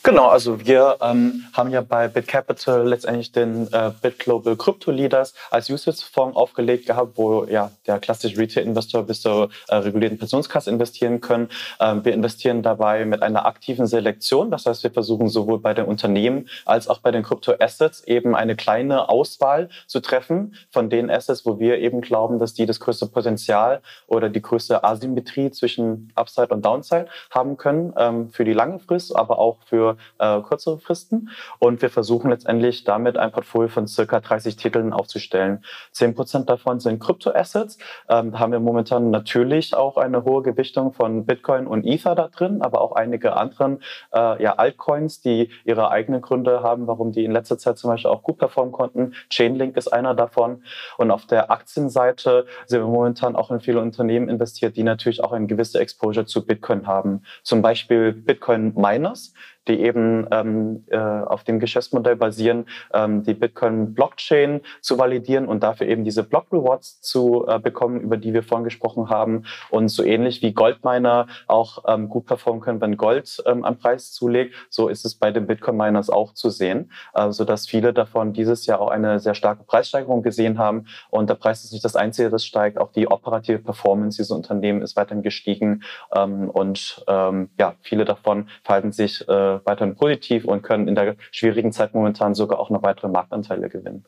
Genau, 0.08 0.30
also 0.30 0.66
wir 0.66 0.96
ähm, 1.02 1.44
haben 1.52 1.70
ja 1.70 1.82
bei 1.82 2.08
BitCapital 2.08 2.88
letztendlich 2.88 3.34
den 3.34 3.68
äh, 3.74 3.92
BitGlobal 4.02 4.56
Crypto 4.56 4.90
Leaders 4.90 5.34
als 5.52 5.70
Usage-Fonds 5.70 6.38
aufgelegt 6.38 6.86
gehabt, 6.86 7.18
wo 7.18 7.44
ja 7.44 7.72
der 7.86 8.00
klassische 8.00 8.38
Retail-Investor 8.38 9.04
bis 9.04 9.20
zur 9.20 9.50
äh, 9.68 9.76
regulierten 9.76 10.18
Pensionskasse 10.18 10.70
investieren 10.70 11.20
können. 11.20 11.50
Ähm, 11.82 12.06
wir 12.06 12.14
investieren 12.14 12.64
dabei 12.64 13.04
mit 13.04 13.22
einer 13.22 13.46
aktiven 13.46 13.86
Selektion. 13.86 14.50
Das 14.50 14.66
heißt, 14.66 14.82
wir 14.84 14.92
versuchen 14.92 15.28
sowohl 15.28 15.60
bei 15.60 15.74
den 15.74 15.84
Unternehmen 15.84 16.48
als 16.64 16.88
auch 16.88 17.00
bei 17.00 17.12
den 17.12 17.24
Crypto-Assets 17.24 18.06
eben 18.06 18.34
eine 18.34 18.56
kleine 18.56 19.10
Auswahl 19.10 19.68
zu 19.88 20.00
treffen 20.00 20.56
von 20.72 20.90
den 20.90 21.12
Assets, 21.12 21.46
wo 21.46 21.60
wir 21.60 21.80
eben 21.80 22.00
glauben, 22.00 22.40
dass 22.40 22.54
die 22.54 22.66
das 22.66 22.80
größte 22.80 23.08
Potenzial 23.08 23.82
oder 24.08 24.30
die 24.30 24.42
größte 24.42 24.86
Asymmetrie 24.86 25.52
zwischen 25.52 26.14
Upside 26.16 26.48
und 26.48 26.64
Downside 26.64 27.08
haben 27.30 27.58
können 27.58 27.94
ähm, 27.98 28.30
für 28.30 28.46
die 28.46 28.54
lange 28.54 28.80
Frist, 28.80 29.14
aber 29.14 29.38
auch 29.40 29.58
für 29.66 29.97
äh, 30.20 30.42
kürzere 30.42 30.80
Fristen. 30.80 31.30
Und 31.60 31.82
wir 31.82 31.90
versuchen 31.90 32.30
letztendlich 32.30 32.84
damit 32.84 33.18
ein 33.18 33.32
Portfolio 33.32 33.70
von 33.70 33.88
circa 33.88 34.20
30 34.20 34.56
Titeln 34.56 34.94
aufzustellen. 34.94 35.64
Zehn 35.92 36.16
Prozent 36.16 36.50
davon 36.50 36.80
sind 36.80 37.00
Kryptoassets. 37.00 37.78
Ähm, 38.10 38.40
haben 38.40 38.52
wir 38.52 38.60
momentan 38.60 39.10
natürlich 39.10 39.76
auch 39.76 39.98
eine 39.98 40.24
hohe 40.24 40.44
Gewichtung 40.44 40.94
von 40.94 41.26
Bitcoin 41.26 41.68
und 41.68 41.86
Ether 41.86 42.16
da 42.16 42.28
drin, 42.28 42.62
aber 42.62 42.82
auch 42.82 42.94
einige 42.94 43.36
anderen 43.36 43.82
äh, 44.14 44.42
ja, 44.42 44.56
Altcoins, 44.56 45.22
die 45.22 45.50
ihre 45.64 45.90
eigenen 45.90 46.22
Gründe 46.22 46.64
haben, 46.64 46.88
warum 46.88 47.12
die 47.12 47.26
in 47.26 47.32
letzter 47.32 47.58
Zeit 47.58 47.78
zum 47.78 47.90
Beispiel 47.90 48.12
auch 48.12 48.24
gut 48.24 48.38
performen 48.38 48.72
konnten. 48.72 49.14
Chainlink 49.30 49.78
ist 49.78 49.88
einer 49.88 50.14
davon. 50.14 50.64
Und 50.98 51.12
auf 51.12 51.26
der 51.26 51.52
Aktienseite 51.52 52.46
sind 52.66 52.82
wir 52.82 52.88
momentan 52.88 53.36
auch 53.36 53.52
in 53.52 53.60
viele 53.60 53.82
Unternehmen 53.82 54.30
investiert, 54.30 54.76
die 54.76 54.84
natürlich 54.84 55.24
auch 55.24 55.32
eine 55.32 55.48
gewisse 55.48 55.80
Exposure 55.80 56.26
zu 56.26 56.46
Bitcoin 56.46 56.88
haben. 56.88 57.24
Zum 57.44 57.62
Beispiel 57.62 58.14
Bitcoin 58.14 58.74
Miners 58.76 59.34
die 59.68 59.80
eben 59.82 60.28
ähm, 60.32 60.84
äh, 60.88 60.98
auf 60.98 61.44
dem 61.44 61.60
Geschäftsmodell 61.60 62.16
basieren, 62.16 62.66
ähm, 62.94 63.24
die 63.24 63.34
Bitcoin-Blockchain 63.34 64.62
zu 64.82 64.98
validieren 64.98 65.48
und 65.48 65.64
dafür 65.64 65.88
eben 65.88 66.04
diese 66.04 66.24
Block-Rewards 66.24 67.02
zu 67.02 67.46
äh, 67.48 67.60
bekommen, 67.60 68.02
über 68.02 68.18
die 68.18 68.34
wir 68.34 68.44
vorhin 68.44 68.64
gesprochen 68.64 69.10
haben. 69.10 69.44
Und 69.70 69.90
so 69.90 70.04
ähnlich 70.04 70.42
wie 70.42 70.54
Goldminer 70.54 71.28
auch 71.48 71.84
ähm, 71.88 72.10
gut 72.10 72.26
performen 72.26 72.62
können, 72.62 72.82
wenn 72.82 72.98
Gold 72.98 73.44
ähm, 73.46 73.64
am 73.64 73.78
Preis 73.78 74.12
zulegt, 74.12 74.56
so 74.70 74.88
ist 74.88 75.06
es 75.06 75.16
bei 75.16 75.32
den 75.32 75.48
Bitcoin-Miners 75.48 76.10
auch 76.10 76.34
zu 76.34 76.50
sehen, 76.50 76.92
äh, 77.14 77.32
sodass 77.32 77.68
viele 77.68 77.94
davon 77.94 78.34
dieses 78.34 78.66
Jahr 78.66 78.80
auch 78.82 78.90
eine 78.90 79.20
sehr 79.20 79.36
starke 79.36 79.64
Preissteigerung 79.64 80.22
gesehen 80.24 80.58
haben. 80.58 80.86
Und 81.10 81.30
der 81.30 81.36
Preis 81.36 81.64
ist 81.64 81.74
nicht 81.74 81.86
das 81.86 81.96
Einzige, 81.96 82.30
das 82.30 82.46
steigt, 82.46 82.78
auch 82.78 82.92
die 82.92 83.08
operative 83.08 83.60
Performance 83.60 84.18
dieser 84.18 84.36
Unternehmen 84.36 84.82
ist 84.82 84.96
weiterhin 84.96 85.24
gestiegen. 85.24 85.84
Ähm, 86.16 86.50
und 86.50 87.04
ähm, 87.08 87.50
ja, 87.60 87.76
viele 87.82 88.06
davon 88.06 88.50
verhalten 88.64 88.92
sich 88.92 89.28
äh, 89.28 89.57
weiterhin 89.66 89.96
positiv 89.96 90.46
und 90.46 90.62
können 90.62 90.88
in 90.88 90.96
der 90.96 91.16
schwierigen 91.32 91.72
Zeit 91.72 91.94
momentan 91.94 92.34
sogar 92.36 92.60
auch 92.60 92.70
noch 92.70 92.84
weitere 92.84 93.08
Marktanteile 93.08 93.70
gewinnen. 93.70 94.06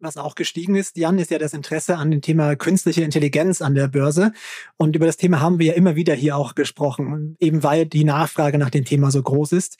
Was 0.00 0.16
auch 0.16 0.36
gestiegen 0.36 0.76
ist, 0.76 0.96
Jan, 0.96 1.18
ist 1.18 1.32
ja 1.32 1.38
das 1.38 1.54
Interesse 1.54 1.96
an 1.96 2.12
dem 2.12 2.20
Thema 2.20 2.54
künstliche 2.54 3.02
Intelligenz 3.02 3.60
an 3.60 3.74
der 3.74 3.88
Börse. 3.88 4.32
Und 4.76 4.94
über 4.94 5.06
das 5.06 5.16
Thema 5.16 5.40
haben 5.40 5.58
wir 5.58 5.66
ja 5.66 5.72
immer 5.72 5.96
wieder 5.96 6.14
hier 6.14 6.36
auch 6.36 6.54
gesprochen, 6.54 7.36
eben 7.40 7.64
weil 7.64 7.84
die 7.84 8.04
Nachfrage 8.04 8.58
nach 8.58 8.70
dem 8.70 8.84
Thema 8.84 9.10
so 9.10 9.20
groß 9.20 9.52
ist. 9.52 9.78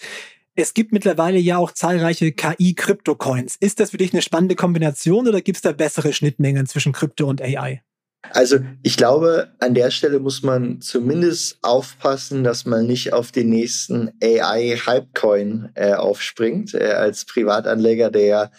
Es 0.57 0.75
gibt 0.75 0.91
mittlerweile 0.91 1.39
ja 1.39 1.57
auch 1.57 1.71
zahlreiche 1.71 2.33
KI-Krypto-Coins. 2.33 3.55
Ist 3.61 3.79
das 3.79 3.93
für 3.93 3.97
dich 3.99 4.13
eine 4.13 4.23
spannende 4.23 4.57
Kombination 4.57 5.29
oder 5.29 5.41
gibt 5.41 5.59
es 5.59 5.63
da 5.63 5.71
bessere 5.71 6.13
Schnittmengen 6.13 6.67
zwischen 6.67 6.93
Krypto 6.93 7.29
und 7.29 7.41
AI? 7.41 7.83
Also 8.31 8.59
ich 8.83 8.97
glaube, 8.97 9.49
an 9.61 9.75
der 9.75 9.91
Stelle 9.91 10.19
muss 10.19 10.43
man 10.43 10.81
zumindest 10.81 11.59
aufpassen, 11.63 12.45
dass 12.45 12.67
man 12.67 12.87
nicht 12.87 13.13
auf 13.13 13.33
den 13.33 13.49
nächsten 13.49 14.11
AI-Hypecoin 14.23 15.71
äh, 15.75 15.95
aufspringt. 15.95 16.75
Äh, 16.75 16.93
als 16.93 17.25
Privatanleger, 17.25 18.11
der 18.11 18.51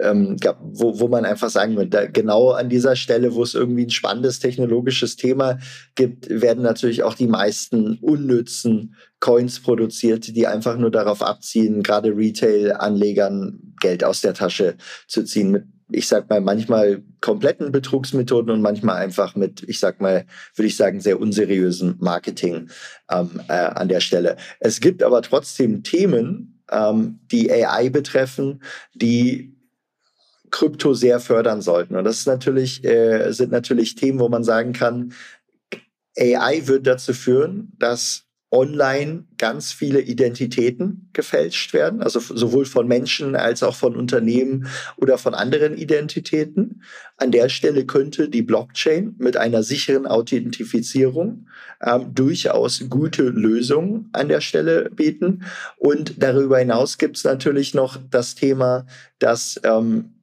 ähm, 0.00 0.36
wo, 0.60 0.98
wo 0.98 1.08
man 1.08 1.24
einfach 1.24 1.50
sagen 1.50 1.76
würde, 1.76 2.10
genau 2.10 2.50
an 2.50 2.68
dieser 2.68 2.96
Stelle, 2.96 3.34
wo 3.34 3.42
es 3.42 3.54
irgendwie 3.54 3.84
ein 3.84 3.90
spannendes 3.90 4.38
technologisches 4.38 5.16
Thema 5.16 5.58
gibt, 5.94 6.28
werden 6.28 6.62
natürlich 6.62 7.02
auch 7.02 7.14
die 7.14 7.26
meisten 7.26 7.98
unnützen 8.00 8.94
Coins 9.20 9.60
produziert, 9.60 10.34
die 10.34 10.46
einfach 10.46 10.76
nur 10.76 10.90
darauf 10.90 11.22
abziehen, 11.22 11.82
gerade 11.82 12.16
Retail-Anlegern 12.16 13.74
Geld 13.80 14.04
aus 14.04 14.20
der 14.20 14.34
Tasche 14.34 14.76
zu 15.06 15.24
ziehen. 15.24 15.50
Mit 15.50 15.64
ich 15.94 16.08
sag 16.08 16.28
mal, 16.28 16.40
manchmal 16.40 17.02
kompletten 17.20 17.72
Betrugsmethoden 17.72 18.50
und 18.50 18.60
manchmal 18.60 18.96
einfach 18.96 19.36
mit, 19.36 19.62
ich 19.68 19.78
sag 19.78 20.00
mal, 20.00 20.26
würde 20.54 20.66
ich 20.66 20.76
sagen, 20.76 21.00
sehr 21.00 21.20
unseriösen 21.20 21.96
Marketing 22.00 22.68
ähm, 23.10 23.40
äh, 23.48 23.52
an 23.52 23.88
der 23.88 24.00
Stelle. 24.00 24.36
Es 24.60 24.80
gibt 24.80 25.02
aber 25.02 25.22
trotzdem 25.22 25.82
Themen, 25.82 26.62
ähm, 26.70 27.20
die 27.30 27.50
AI 27.50 27.90
betreffen, 27.90 28.62
die 28.94 29.56
Krypto 30.50 30.94
sehr 30.94 31.20
fördern 31.20 31.62
sollten. 31.62 31.96
Und 31.96 32.04
das 32.04 32.26
natürlich, 32.26 32.84
äh, 32.84 33.32
sind 33.32 33.52
natürlich 33.52 33.94
Themen, 33.94 34.18
wo 34.18 34.28
man 34.28 34.44
sagen 34.44 34.72
kann, 34.72 35.12
AI 36.16 36.66
wird 36.66 36.86
dazu 36.86 37.12
führen, 37.12 37.72
dass 37.78 38.24
online 38.50 39.24
ganz 39.36 39.72
viele 39.72 40.00
Identitäten 40.00 41.08
gefälscht 41.12 41.72
werden, 41.72 42.02
also 42.02 42.20
sowohl 42.20 42.64
von 42.64 42.86
Menschen 42.86 43.34
als 43.34 43.62
auch 43.62 43.74
von 43.74 43.96
Unternehmen 43.96 44.68
oder 44.96 45.18
von 45.18 45.34
anderen 45.34 45.76
Identitäten. 45.76 46.82
An 47.16 47.32
der 47.32 47.48
Stelle 47.48 47.84
könnte 47.84 48.28
die 48.28 48.42
Blockchain 48.42 49.16
mit 49.18 49.36
einer 49.36 49.62
sicheren 49.62 50.06
Authentifizierung 50.06 51.48
ähm, 51.82 52.14
durchaus 52.14 52.84
gute 52.88 53.24
Lösungen 53.24 54.08
an 54.12 54.28
der 54.28 54.40
Stelle 54.40 54.88
bieten. 54.90 55.44
Und 55.76 56.22
darüber 56.22 56.58
hinaus 56.58 56.98
gibt 56.98 57.16
es 57.16 57.24
natürlich 57.24 57.74
noch 57.74 57.98
das 58.10 58.34
Thema, 58.34 58.86
dass 59.18 59.60
ähm, 59.64 60.13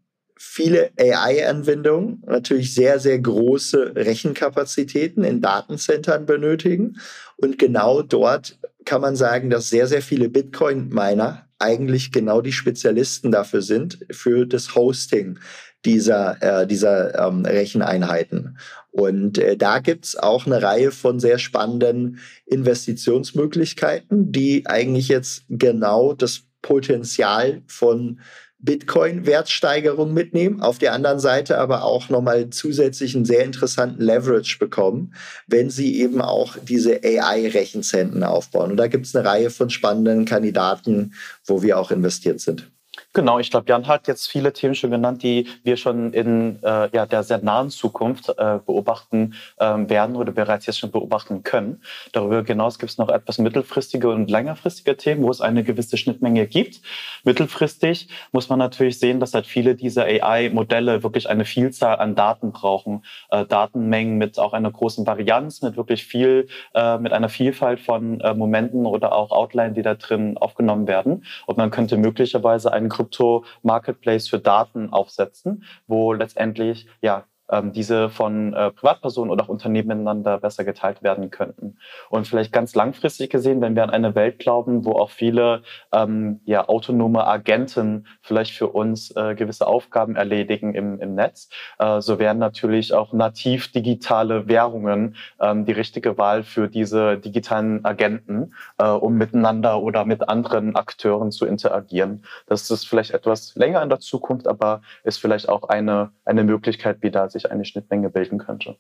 viele 0.44 0.90
AI-Anwendungen 1.00 2.24
natürlich 2.26 2.74
sehr, 2.74 3.00
sehr 3.00 3.20
große 3.20 3.94
Rechenkapazitäten 3.96 5.24
in 5.24 5.40
Datencentern 5.40 6.26
benötigen. 6.26 6.98
Und 7.38 7.60
genau 7.60 8.02
dort 8.02 8.58
kann 8.84 9.02
man 9.02 9.16
sagen, 9.16 9.52
dass 9.52 9.70
sehr, 9.70 9.86
sehr 9.86 10.02
viele 10.02 10.30
Bitcoin-Miner 10.30 11.48
eigentlich 11.60 12.12
genau 12.12 12.42
die 12.42 12.52
Spezialisten 12.52 13.32
dafür 13.32 13.62
sind, 13.62 14.00
für 14.10 14.48
das 14.48 14.74
Hosting 14.74 15.38
dieser, 15.86 16.42
äh, 16.42 16.68
dieser 16.68 17.28
ähm, 17.28 17.46
Recheneinheiten. 17.46 18.58
Und 18.90 19.38
äh, 19.38 19.56
da 19.56 19.78
gibt's 19.80 20.16
auch 20.16 20.48
eine 20.48 20.62
Reihe 20.62 20.92
von 20.92 21.20
sehr 21.20 21.38
spannenden 21.38 22.18
Investitionsmöglichkeiten, 22.48 24.32
die 24.32 24.66
eigentlich 24.66 25.08
jetzt 25.08 25.44
genau 25.50 26.14
das 26.14 26.42
Potenzial 26.64 27.62
von 27.68 28.20
Bitcoin-Wertsteigerung 28.64 30.14
mitnehmen, 30.14 30.62
auf 30.62 30.78
der 30.78 30.94
anderen 30.94 31.20
Seite 31.20 31.58
aber 31.58 31.84
auch 31.84 32.10
nochmal 32.10 32.50
zusätzlichen 32.50 33.26
sehr 33.26 33.44
interessanten 33.44 34.02
Leverage 34.02 34.58
bekommen, 34.60 35.14
wenn 35.48 35.70
sie 35.70 36.00
eben 36.00 36.22
auch 36.22 36.58
diese 36.58 37.02
AI-Rechenzentren 37.04 38.24
aufbauen. 38.24 38.72
Und 38.72 38.78
da 38.78 38.88
gibt 38.88 39.06
es 39.06 39.16
eine 39.16 39.28
Reihe 39.28 39.50
von 39.50 39.70
spannenden 39.70 40.26
Kandidaten, 40.26 41.14
wo 41.46 41.64
wir 41.64 41.80
auch 41.80 41.92
investiert 41.92 42.40
sind. 42.40 42.72
Genau, 43.14 43.40
ich 43.40 43.52
glaube, 43.52 43.66
Jan 43.68 43.88
hat 43.88 44.08
jetzt 44.08 44.30
viele 44.30 44.54
Themen 44.54 44.74
schon 44.74 44.90
genannt, 44.90 45.22
die 45.22 45.46
wir 45.64 45.76
schon 45.76 46.14
in 46.14 46.60
äh, 46.64 46.90
ja, 46.96 47.06
der 47.06 47.24
sehr 47.24 47.40
nahen 47.40 47.70
Zukunft 47.70 48.30
äh, 48.30 48.60
beobachten 48.66 49.34
ähm, 49.60 49.90
werden 49.90 50.16
oder 50.16 50.32
bereits 50.32 50.66
jetzt 50.66 50.80
schon 50.80 50.92
beobachten 50.92 51.44
können. 51.44 51.82
Darüber 52.14 52.42
hinaus 52.42 52.80
gibt 52.80 52.90
es 52.94 52.98
noch 52.98 53.10
etwas 53.10 53.38
mittelfristige 53.38 54.08
und 54.10 54.30
längerfristige 54.30 54.96
Themen, 54.96 55.24
wo 55.24 55.30
es 55.30 55.42
eine 55.42 55.66
gewisse 55.66 55.98
Schnittmenge 55.98 56.48
gibt. 56.48 56.80
Mittelfristig 57.26 58.08
muss 58.32 58.48
man 58.48 58.60
natürlich 58.60 58.98
sehen, 58.98 59.20
dass 59.20 59.34
halt 59.34 59.46
viele 59.46 59.76
dieser 59.76 60.06
AI-Modelle 60.06 61.04
wirklich 61.04 61.28
eine 61.30 61.44
Vielzahl 61.44 61.98
an 61.98 62.16
Daten 62.16 62.54
brauchen. 62.54 63.04
Äh, 63.30 63.46
Datenmengen 63.46 64.20
mit 64.20 64.40
auch 64.40 64.54
einer 64.54 64.72
großen 64.72 65.06
Varianz, 65.06 65.62
mit 65.62 65.76
wirklich 65.76 66.06
viel, 66.06 66.48
äh, 66.76 66.98
mit 66.98 67.12
einer 67.12 67.28
Vielfalt 67.28 67.82
von 67.82 68.22
äh, 68.22 68.34
Momenten 68.34 68.86
oder 68.86 69.12
auch 69.12 69.32
Outline, 69.32 69.74
die 69.74 69.82
da 69.82 69.96
drin 69.96 70.38
aufgenommen 70.38 70.88
werden. 70.88 71.26
Und 71.46 71.58
man 71.58 71.72
könnte 71.72 71.98
möglicherweise 71.98 72.72
einen 72.72 72.88
Krypto-Marketplace 73.02 74.28
für 74.28 74.40
Daten 74.40 74.92
aufsetzen, 74.92 75.64
wo 75.88 76.14
letztendlich 76.14 76.88
ja 77.02 77.26
diese 77.74 78.10
von 78.10 78.54
äh, 78.54 78.72
Privatpersonen 78.72 79.32
oder 79.32 79.44
auch 79.44 79.50
Unternehmen 79.50 79.90
miteinander 79.90 80.40
besser 80.40 80.64
geteilt 80.64 81.04
werden 81.04 81.30
könnten. 81.30 81.78
Und 82.10 82.28
vielleicht 82.28 82.52
ganz 82.52 82.76
langfristig 82.76 83.30
gesehen, 83.30 83.62
wenn 83.62 83.76
wir 83.76 83.84
an 83.84 83.90
eine 83.90 84.16
Welt 84.16 84.40
glauben, 84.40 84.86
wo 84.86 84.94
auch 84.94 85.10
viele 85.10 85.64
ähm, 85.92 86.40
ja, 86.46 86.68
autonome 86.68 87.28
Agenten 87.28 88.08
vielleicht 88.22 88.54
für 88.54 88.68
uns 88.68 89.16
äh, 89.16 89.36
gewisse 89.36 89.68
Aufgaben 89.68 90.16
erledigen 90.16 90.74
im, 90.74 91.00
im 91.00 91.16
Netz, 91.16 91.50
äh, 91.80 92.02
so 92.02 92.20
wären 92.20 92.38
natürlich 92.38 92.94
auch 92.94 93.14
nativ 93.14 93.72
digitale 93.72 94.48
Währungen 94.48 95.16
ähm, 95.40 95.66
die 95.66 95.72
richtige 95.72 96.18
Wahl 96.18 96.44
für 96.44 96.68
diese 96.68 97.18
digitalen 97.18 97.84
Agenten, 97.86 98.54
äh, 98.78 98.88
um 98.88 99.16
miteinander 99.16 99.82
oder 99.82 100.06
mit 100.06 100.28
anderen 100.30 100.76
Akteuren 100.76 101.32
zu 101.32 101.46
interagieren. 101.46 102.24
Das 102.48 102.70
ist 102.70 102.88
vielleicht 102.88 103.12
etwas 103.12 103.56
länger 103.56 103.82
in 103.82 103.90
der 103.90 104.00
Zukunft, 104.00 104.48
aber 104.48 104.82
ist 105.04 105.18
vielleicht 105.18 105.50
auch 105.50 105.64
eine, 105.64 106.12
eine 106.26 106.44
Möglichkeit, 106.44 106.98
wie 107.02 107.12
da 107.12 107.30
sich 107.30 107.41
sich 107.42 107.52
eine 107.52 107.66
Schnittmenge 107.66 108.10
bilden 108.10 108.38
könnte. 108.38 108.78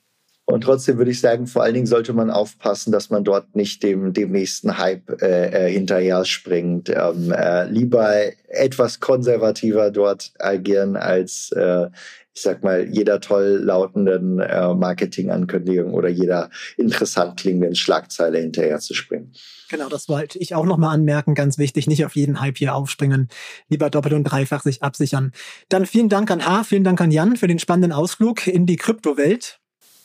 Und 0.51 0.65
trotzdem 0.65 0.97
würde 0.97 1.11
ich 1.11 1.21
sagen, 1.21 1.47
vor 1.47 1.63
allen 1.63 1.75
Dingen 1.75 1.85
sollte 1.85 2.11
man 2.11 2.29
aufpassen, 2.29 2.91
dass 2.91 3.09
man 3.09 3.23
dort 3.23 3.55
nicht 3.55 3.83
dem, 3.83 4.11
dem 4.11 4.31
nächsten 4.31 4.77
Hype 4.77 5.21
äh, 5.21 5.67
äh, 5.67 5.71
hinterher 5.71 6.25
springt. 6.25 6.89
Ähm, 6.89 7.31
äh, 7.31 7.69
lieber 7.69 8.13
etwas 8.49 8.99
konservativer 8.99 9.91
dort 9.91 10.33
agieren, 10.39 10.97
als, 10.97 11.53
äh, 11.53 11.87
ich 12.33 12.41
sag 12.41 12.63
mal, 12.63 12.85
jeder 12.89 13.21
toll 13.21 13.61
lautenden 13.63 14.41
äh, 14.41 14.73
Marketingankündigung 14.73 15.93
oder 15.93 16.09
jeder 16.09 16.49
interessant 16.75 17.39
klingenden 17.39 17.75
Schlagzeile 17.75 18.39
hinterher 18.39 18.79
zu 18.79 18.93
springen. 18.93 19.31
Genau, 19.69 19.87
das 19.87 20.09
wollte 20.09 20.37
ich 20.37 20.53
auch 20.53 20.65
nochmal 20.65 20.93
anmerken. 20.93 21.33
Ganz 21.33 21.59
wichtig, 21.59 21.87
nicht 21.87 22.03
auf 22.05 22.17
jeden 22.17 22.41
Hype 22.41 22.57
hier 22.57 22.75
aufspringen. 22.75 23.29
Lieber 23.69 23.89
doppelt 23.89 24.13
und 24.13 24.25
dreifach 24.25 24.63
sich 24.63 24.83
absichern. 24.83 25.31
Dann 25.69 25.85
vielen 25.85 26.09
Dank 26.09 26.29
an 26.29 26.45
H, 26.45 26.65
vielen 26.65 26.83
Dank 26.83 26.99
an 26.99 27.11
Jan 27.11 27.37
für 27.37 27.47
den 27.47 27.59
spannenden 27.59 27.93
Ausflug 27.93 28.47
in 28.47 28.65
die 28.65 28.75
Kryptowelt. 28.75 29.61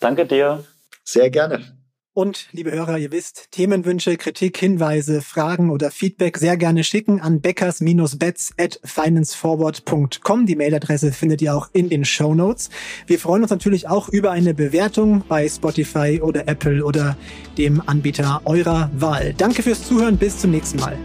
Danke 0.07 0.25
dir. 0.25 0.63
Sehr 1.03 1.31
gerne. 1.31 1.65
Und 2.13 2.47
liebe 2.53 2.71
Hörer, 2.71 2.97
ihr 2.97 3.11
wisst, 3.11 3.51
Themenwünsche, 3.51 4.17
Kritik, 4.17 4.57
Hinweise, 4.57 5.21
Fragen 5.21 5.69
oder 5.69 5.91
Feedback 5.91 6.39
sehr 6.39 6.57
gerne 6.57 6.85
schicken 6.85 7.21
an 7.21 7.41
beckers-bets 7.41 8.53
at 8.57 8.79
financeforward.com. 8.85 10.47
Die 10.47 10.55
Mailadresse 10.55 11.11
findet 11.11 11.43
ihr 11.43 11.57
auch 11.57 11.71
in 11.73 11.89
den 11.89 12.05
Show 12.05 12.37
Notes. 12.37 12.71
Wir 13.09 13.19
freuen 13.19 13.43
uns 13.43 13.51
natürlich 13.51 13.89
auch 13.89 14.09
über 14.09 14.31
eine 14.31 14.55
Bewertung 14.55 15.25
bei 15.27 15.49
Spotify 15.49 16.21
oder 16.23 16.47
Apple 16.47 16.85
oder 16.85 17.17
dem 17.59 17.83
Anbieter 17.85 18.43
eurer 18.45 18.89
Wahl. 18.95 19.35
Danke 19.35 19.65
fürs 19.65 19.83
Zuhören. 19.83 20.19
Bis 20.19 20.39
zum 20.39 20.53
nächsten 20.53 20.79
Mal. 20.79 20.97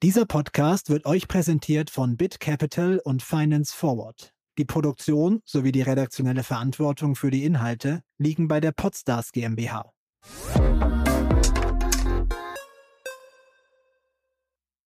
Dieser 0.00 0.26
Podcast 0.26 0.90
wird 0.90 1.06
euch 1.06 1.26
präsentiert 1.26 1.90
von 1.90 2.16
BitCapital 2.16 3.00
und 3.02 3.20
Finance 3.20 3.74
Forward. 3.74 4.32
Die 4.56 4.64
Produktion 4.64 5.42
sowie 5.44 5.72
die 5.72 5.82
redaktionelle 5.82 6.44
Verantwortung 6.44 7.16
für 7.16 7.32
die 7.32 7.42
Inhalte 7.42 8.02
liegen 8.16 8.46
bei 8.46 8.60
der 8.60 8.70
Podstars 8.70 9.32
GmbH. 9.32 9.90